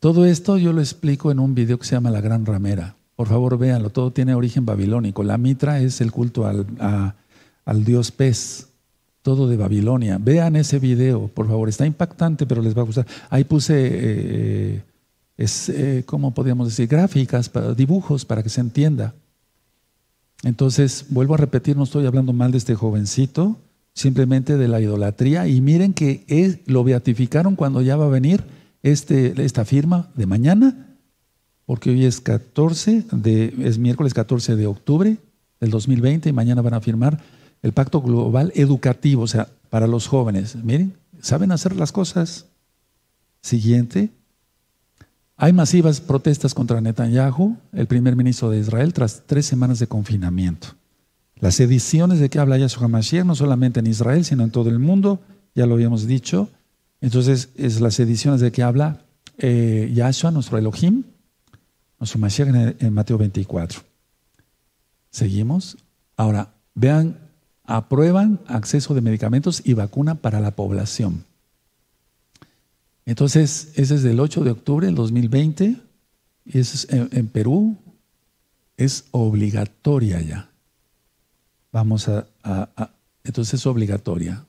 [0.00, 2.96] Todo esto yo lo explico en un video que se llama La Gran Ramera.
[3.14, 5.22] Por favor, véanlo, todo tiene origen babilónico.
[5.22, 6.66] La mitra es el culto al,
[7.68, 8.68] al dios pez,
[9.20, 10.16] todo de Babilonia.
[10.18, 13.06] Vean ese video, por favor, está impactante, pero les va a gustar.
[13.28, 14.82] Ahí puse, eh,
[15.36, 16.88] es, eh, ¿cómo podríamos decir?
[16.88, 19.14] Gráficas, dibujos para que se entienda.
[20.44, 23.58] Entonces, vuelvo a repetir, no estoy hablando mal de este jovencito,
[23.92, 25.46] simplemente de la idolatría.
[25.46, 28.44] Y miren que es, lo beatificaron cuando ya va a venir
[28.82, 30.96] este, esta firma de mañana,
[31.66, 35.18] porque hoy es 14 de, es miércoles 14 de octubre
[35.60, 37.20] del 2020 y mañana van a firmar
[37.62, 40.56] el Pacto Global Educativo, o sea, para los jóvenes.
[40.56, 42.46] Miren, saben hacer las cosas.
[43.40, 44.10] Siguiente.
[45.36, 50.68] Hay masivas protestas contra Netanyahu, el primer ministro de Israel, tras tres semanas de confinamiento.
[51.36, 54.80] Las ediciones de que habla Yahshua Mashiach, no solamente en Israel, sino en todo el
[54.80, 55.20] mundo,
[55.54, 56.48] ya lo habíamos dicho.
[57.00, 59.02] Entonces, es las ediciones de que habla
[59.38, 61.04] eh, Yahshua, nuestro Elohim,
[62.00, 62.48] nuestro Mashiach
[62.80, 63.80] en Mateo 24.
[65.10, 65.76] Seguimos.
[66.16, 67.16] Ahora, vean,
[67.68, 71.24] aprueban acceso de medicamentos y vacuna para la población.
[73.04, 75.76] Entonces, ese es del 8 de octubre del 2020
[76.46, 77.76] y es en Perú,
[78.78, 80.50] es obligatoria ya.
[81.70, 82.26] Vamos a,
[83.22, 84.46] entonces es obligatoria.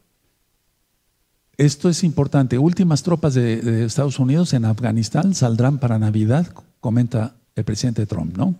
[1.58, 2.58] Esto es importante.
[2.58, 6.48] Últimas tropas de, Estados Unidos en Afganistán saldrán para Navidad,
[6.80, 8.56] comenta el presidente Trump, ¿no?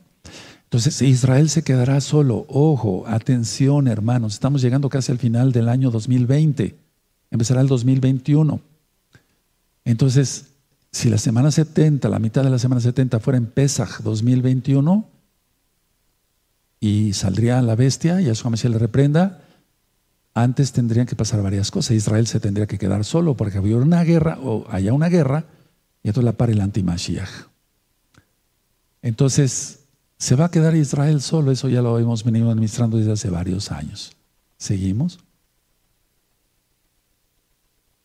[0.70, 2.46] Entonces Israel se quedará solo.
[2.48, 6.76] Ojo, atención hermanos, estamos llegando casi al final del año 2020.
[7.32, 8.62] Empezará el 2021.
[9.84, 10.46] Entonces,
[10.92, 15.10] si la semana 70, la mitad de la semana 70 fuera en Pesach 2021
[16.80, 19.42] y saldría la bestia y a su Mesías le reprenda,
[20.36, 21.96] antes tendrían que pasar varias cosas.
[21.98, 25.46] Israel se tendría que quedar solo porque había una guerra o haya una guerra
[26.04, 27.48] y entonces la para el antimashiach.
[29.02, 29.79] Entonces,
[30.20, 33.72] se va a quedar Israel solo, eso ya lo hemos venido administrando desde hace varios
[33.72, 34.12] años.
[34.58, 35.20] ¿Seguimos?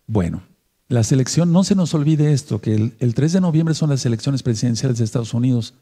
[0.07, 0.45] Bueno,
[0.89, 4.45] la selección, no se nos olvide esto, que el, 3 de noviembre son las elecciones
[4.45, 5.75] presidenciales de Estados Unidos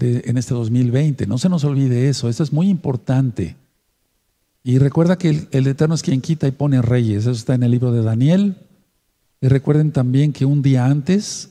[0.00, 1.26] en este 2020.
[1.26, 3.56] No se nos olvide eso, eso es muy importante.
[4.64, 7.62] Y recuerda que el, el, Eterno es quien quita y pone reyes, eso está en
[7.62, 8.56] el libro de Daniel.
[9.40, 11.50] Y recuerden también que un día antes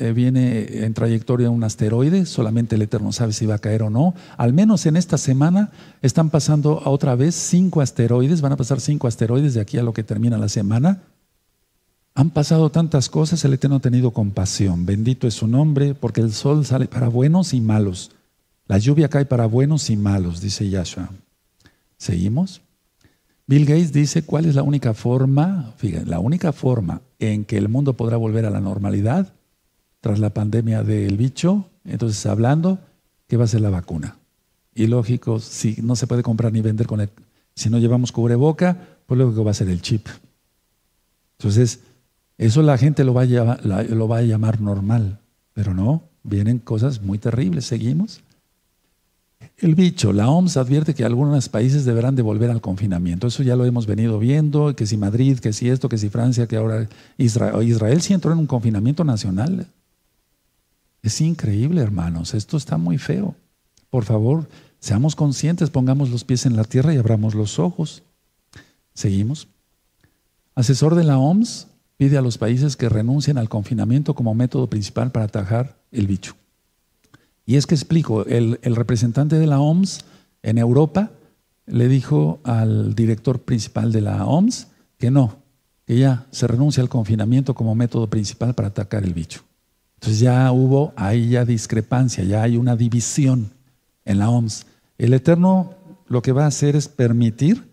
[0.00, 3.90] eh, viene en trayectoria un asteroide, solamente el Eterno sabe si va a caer o
[3.90, 4.14] no.
[4.36, 5.70] Al menos en esta semana
[6.00, 9.92] están pasando otra vez cinco asteroides, van a pasar cinco asteroides de aquí a lo
[9.92, 11.02] que termina la semana.
[12.14, 14.86] Han pasado tantas cosas, el Eterno ha tenido compasión.
[14.86, 18.10] Bendito es su nombre, porque el sol sale para buenos y malos.
[18.66, 21.10] La lluvia cae para buenos y malos, dice Yahshua.
[21.98, 22.62] ¿Seguimos?
[23.46, 27.68] Bill Gates dice cuál es la única forma, fíjense, la única forma en que el
[27.68, 29.34] mundo podrá volver a la normalidad
[30.00, 32.78] tras la pandemia del bicho, entonces hablando
[33.26, 34.16] que va a ser la vacuna.
[34.74, 37.10] Y lógico, si no se puede comprar ni vender con el,
[37.54, 38.76] si no llevamos cubreboca,
[39.06, 40.08] pues luego va a ser el chip.
[41.38, 41.80] Entonces,
[42.38, 45.20] eso la gente lo va, a llamar, lo va a llamar normal,
[45.52, 47.66] pero no, vienen cosas muy terribles.
[47.66, 48.22] ¿Seguimos?
[49.58, 53.26] El bicho, la OMS advierte que algunos países deberán de volver al confinamiento.
[53.26, 56.46] Eso ya lo hemos venido viendo, que si Madrid, que si esto, que si Francia,
[56.46, 56.88] que ahora
[57.18, 57.62] Israel.
[57.68, 59.66] Israel sí entró en un confinamiento nacional.
[61.02, 62.34] Es increíble, hermanos.
[62.34, 63.34] Esto está muy feo.
[63.88, 64.48] Por favor,
[64.78, 68.02] seamos conscientes, pongamos los pies en la tierra y abramos los ojos.
[68.94, 69.48] Seguimos.
[70.54, 75.10] Asesor de la OMS pide a los países que renuncien al confinamiento como método principal
[75.12, 76.34] para atajar el bicho.
[77.46, 80.04] Y es que explico, el, el representante de la OMS
[80.42, 81.10] en Europa
[81.66, 85.36] le dijo al director principal de la OMS que no,
[85.86, 89.42] que ya se renuncia al confinamiento como método principal para atacar el bicho.
[90.00, 93.50] Entonces ya hubo ahí ya discrepancia, ya hay una división
[94.06, 94.64] en la OMS.
[94.96, 95.74] El Eterno
[96.08, 97.68] lo que va a hacer es permitir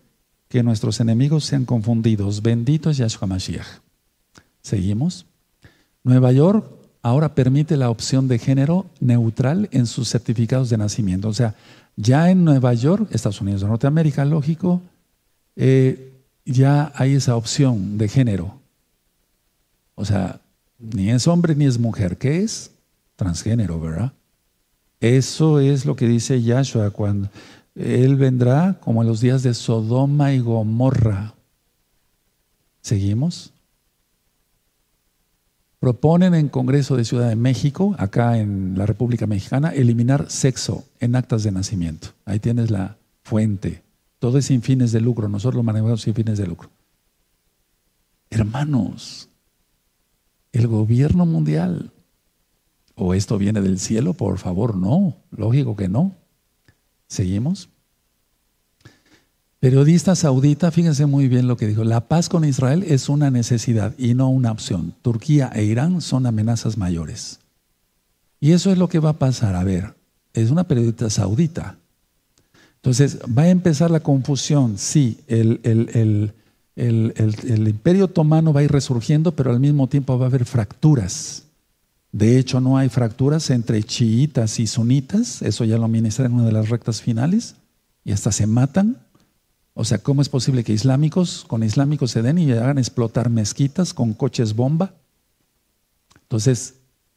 [0.48, 2.42] que nuestros enemigos sean confundidos.
[2.42, 3.66] Bendito es Yahshua Mashiach.
[4.60, 5.24] Seguimos.
[6.04, 6.70] Nueva York
[7.00, 11.28] ahora permite la opción de género neutral en sus certificados de nacimiento.
[11.28, 11.54] O sea,
[11.96, 14.82] ya en Nueva York, Estados Unidos de Norteamérica, lógico,
[15.56, 16.12] eh,
[16.44, 18.60] ya hay esa opción de género.
[19.94, 20.42] O sea,
[20.78, 22.18] ni es hombre ni es mujer.
[22.18, 22.70] ¿Qué es?
[23.16, 24.12] Transgénero, ¿verdad?
[25.00, 27.28] Eso es lo que dice Yahshua cuando
[27.74, 31.34] Él vendrá como en los días de Sodoma y Gomorra.
[32.80, 33.52] ¿Seguimos?
[35.78, 41.14] Proponen en Congreso de Ciudad de México, acá en la República Mexicana, eliminar sexo en
[41.14, 42.08] actas de nacimiento.
[42.24, 43.82] Ahí tienes la fuente.
[44.18, 45.28] Todo es sin fines de lucro.
[45.28, 46.68] Nosotros lo manejamos sin fines de lucro.
[48.30, 49.27] Hermanos,
[50.58, 51.90] el gobierno mundial.
[52.94, 54.14] ¿O esto viene del cielo?
[54.14, 55.16] Por favor, no.
[55.30, 56.14] Lógico que no.
[57.06, 57.68] ¿Seguimos?
[59.60, 61.82] Periodista saudita, fíjense muy bien lo que dijo.
[61.82, 64.94] La paz con Israel es una necesidad y no una opción.
[65.02, 67.40] Turquía e Irán son amenazas mayores.
[68.40, 69.56] Y eso es lo que va a pasar.
[69.56, 69.96] A ver,
[70.32, 71.76] es una periodista saudita.
[72.76, 74.78] Entonces, va a empezar la confusión.
[74.78, 76.34] Sí, el, el el,
[76.78, 81.44] imperio otomano va a ir resurgiendo, pero al mismo tiempo va a haber fracturas.
[82.12, 86.46] De hecho, no hay fracturas entre chiitas y sunitas, eso ya lo ministra en una
[86.46, 87.56] de las rectas finales,
[88.04, 88.96] y hasta se matan.
[89.74, 93.92] O sea, ¿cómo es posible que islámicos con islámicos se den y hagan explotar mezquitas
[93.92, 94.94] con coches bomba?
[96.22, 96.74] Entonces,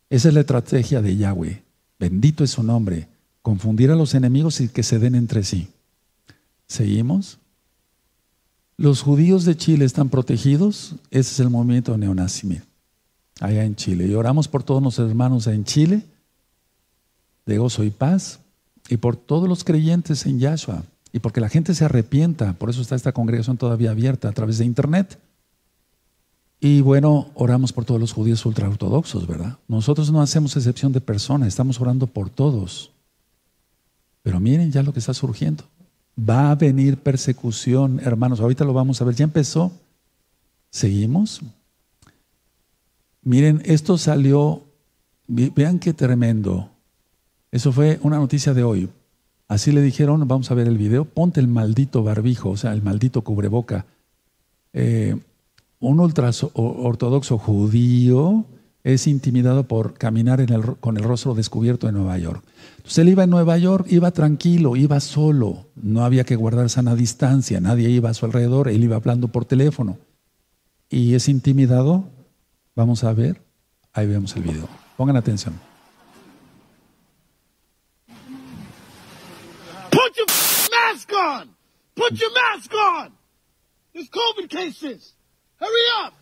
[0.09, 1.63] esa es la estrategia de Yahweh.
[1.99, 3.07] Bendito es su nombre.
[3.41, 5.69] Confundir a los enemigos y que se den entre sí.
[6.67, 7.39] ¿Seguimos?
[8.77, 10.95] Los judíos de Chile están protegidos.
[11.11, 12.61] Ese es el movimiento neonazi,
[13.39, 14.07] allá en Chile.
[14.07, 16.05] Y oramos por todos nuestros hermanos en Chile,
[17.45, 18.39] de gozo y paz,
[18.89, 22.53] y por todos los creyentes en Yahshua, y porque la gente se arrepienta.
[22.53, 25.19] Por eso está esta congregación todavía abierta a través de internet.
[26.59, 29.57] Y bueno, oramos por todos los judíos ultraortodoxos, ¿verdad?
[29.67, 32.91] Nosotros no hacemos excepción de personas, estamos orando por todos.
[34.21, 35.63] Pero miren ya lo que está surgiendo.
[36.17, 38.39] Va a venir persecución, hermanos.
[38.39, 39.15] Ahorita lo vamos a ver.
[39.15, 39.71] Ya empezó.
[40.69, 41.41] Seguimos.
[43.23, 44.63] Miren, esto salió,
[45.27, 46.69] vean qué tremendo.
[47.51, 48.89] Eso fue una noticia de hoy.
[49.47, 52.81] Así le dijeron, vamos a ver el video, ponte el maldito barbijo, o sea, el
[52.81, 53.85] maldito cubreboca.
[54.71, 55.17] Eh,
[55.81, 58.45] un ultra ortodoxo judío
[58.83, 60.45] es intimidado por caminar
[60.79, 62.43] con el rostro descubierto en Nueva York.
[62.77, 66.95] Entonces él iba en Nueva York, iba tranquilo, iba solo, no había que guardar sana
[66.95, 69.97] distancia, nadie iba a su alrededor, él iba hablando por teléfono.
[70.89, 72.09] Y es intimidado,
[72.75, 73.41] vamos a ver,
[73.93, 74.67] ahí vemos el video.
[74.97, 75.53] Pongan atención.
[79.91, 80.27] Put your
[80.71, 81.55] mask on!
[81.95, 83.13] Put your mask on!
[83.93, 85.15] There's COVID cases!
[85.59, 86.13] Hurry up!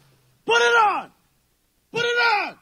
[0.46, 1.19] Put it on!
[1.92, 2.18] Put it
[2.48, 2.58] on!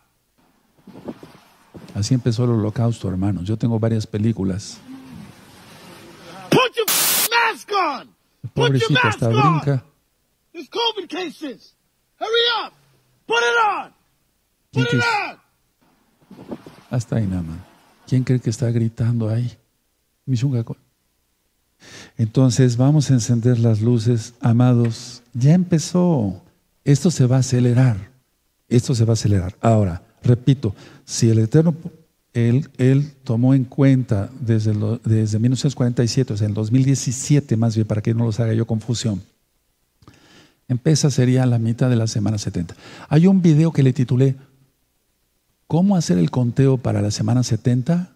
[1.95, 3.43] Así empezó el holocausto, hermanos.
[3.45, 4.79] Yo tengo varias películas.
[6.49, 6.85] Put your
[7.31, 8.17] mask on!
[9.03, 9.83] hasta brinca.
[10.53, 11.75] There's COVID cases!
[12.19, 12.73] Hurry up!
[13.25, 13.93] Put it on!
[14.71, 15.39] Put it on!
[16.89, 17.59] Hasta ahí nada más.
[18.07, 19.57] ¿Quién cree que está gritando ahí?
[22.17, 25.23] Entonces vamos a encender las luces, amados.
[25.33, 26.41] Ya empezó.
[26.83, 28.16] Esto se va a acelerar.
[28.67, 29.55] Esto se va a acelerar.
[29.61, 31.75] Ahora, repito, si el Eterno,
[32.33, 38.13] Él, tomó en cuenta desde, desde 1947, o sea, en 2017 más bien, para que
[38.13, 39.21] no los haga yo confusión,
[40.67, 42.75] empieza sería la mitad de la semana 70.
[43.09, 44.35] Hay un video que le titulé
[45.67, 48.13] ¿Cómo hacer el conteo para la semana 70?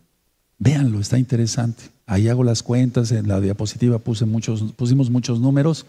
[0.58, 1.84] Véanlo, está interesante.
[2.06, 5.86] Ahí hago las cuentas, en la diapositiva puse muchos, pusimos muchos números,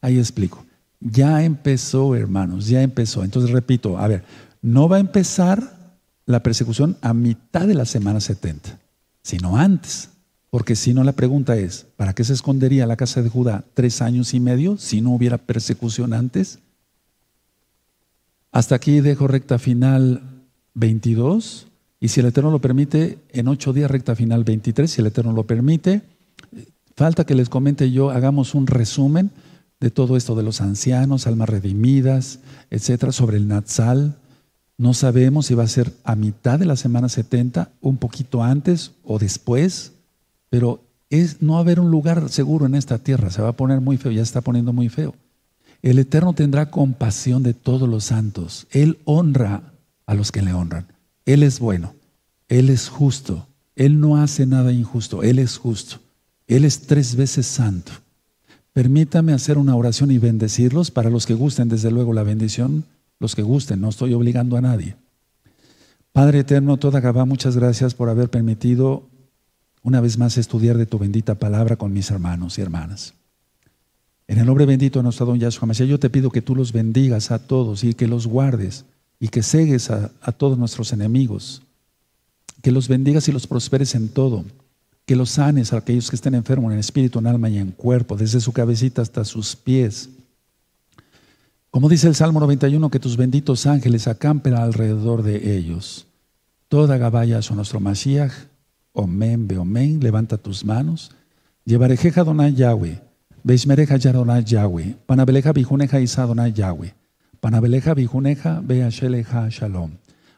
[0.00, 0.64] ahí explico.
[1.00, 3.24] Ya empezó, hermanos, ya empezó.
[3.24, 4.24] Entonces repito, a ver,
[4.62, 5.76] no va a empezar
[6.24, 8.78] la persecución a mitad de la semana 70,
[9.22, 10.10] sino antes.
[10.50, 14.00] Porque si no, la pregunta es, ¿para qué se escondería la casa de Judá tres
[14.00, 16.60] años y medio si no hubiera persecución antes?
[18.52, 20.22] Hasta aquí dejo recta final
[20.74, 21.66] 22
[22.00, 25.32] y si el Eterno lo permite, en ocho días recta final 23, si el Eterno
[25.32, 26.02] lo permite,
[26.94, 29.30] falta que les comente yo, hagamos un resumen
[29.80, 34.16] de todo esto de los ancianos, almas redimidas, etcétera, sobre el Natsal.
[34.78, 38.92] No sabemos si va a ser a mitad de la semana 70, un poquito antes
[39.04, 39.92] o después,
[40.50, 43.96] pero es no haber un lugar seguro en esta tierra, se va a poner muy
[43.96, 45.14] feo, ya está poniendo muy feo.
[45.82, 48.66] El Eterno tendrá compasión de todos los santos.
[48.70, 49.74] Él honra
[50.06, 50.86] a los que le honran.
[51.26, 51.94] Él es bueno,
[52.48, 55.98] Él es justo, Él no hace nada injusto, Él es justo,
[56.46, 57.92] Él es tres veces santo.
[58.76, 62.84] Permítame hacer una oración y bendecirlos para los que gusten, desde luego, la bendición,
[63.18, 64.96] los que gusten, no estoy obligando a nadie.
[66.12, 69.08] Padre eterno, toda Gabá, muchas gracias por haber permitido
[69.82, 73.14] una vez más estudiar de tu bendita palabra con mis hermanos y hermanas.
[74.28, 76.74] En el nombre bendito de nuestro don Yahshua Mashiach, yo te pido que tú los
[76.74, 78.84] bendigas a todos y que los guardes
[79.18, 81.62] y que cegues a, a todos nuestros enemigos,
[82.60, 84.44] que los bendigas y los prosperes en todo
[85.06, 88.16] que los sanes a aquellos que estén enfermos en espíritu, en alma y en cuerpo,
[88.16, 90.10] desde su cabecita hasta sus pies.
[91.70, 96.06] Como dice el Salmo 91, que tus benditos ángeles acampen alrededor de ellos.
[96.68, 98.32] Toda Gabaya son nuestro Mashiach.
[98.92, 101.12] Omen, omen, levanta tus manos.
[101.64, 103.00] Llevarejeja Donai Yahweh.
[103.44, 104.96] Beismereja Yaronai Yahweh.
[105.06, 106.94] Panabeleja bijuneja Isa Donai Yahweh.
[107.40, 109.92] Panabeleja bijuneja Beasheleja Shalom.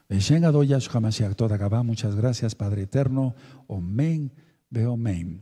[0.07, 1.81] Beshenga Doya Mashiach toda Gabá.
[1.81, 3.33] Muchas gracias, Padre eterno.
[3.65, 4.29] Omen.
[4.69, 5.41] Veo main.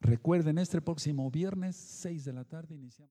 [0.00, 3.00] Recuerden, este próximo viernes, 6 de la tarde, iniciamos.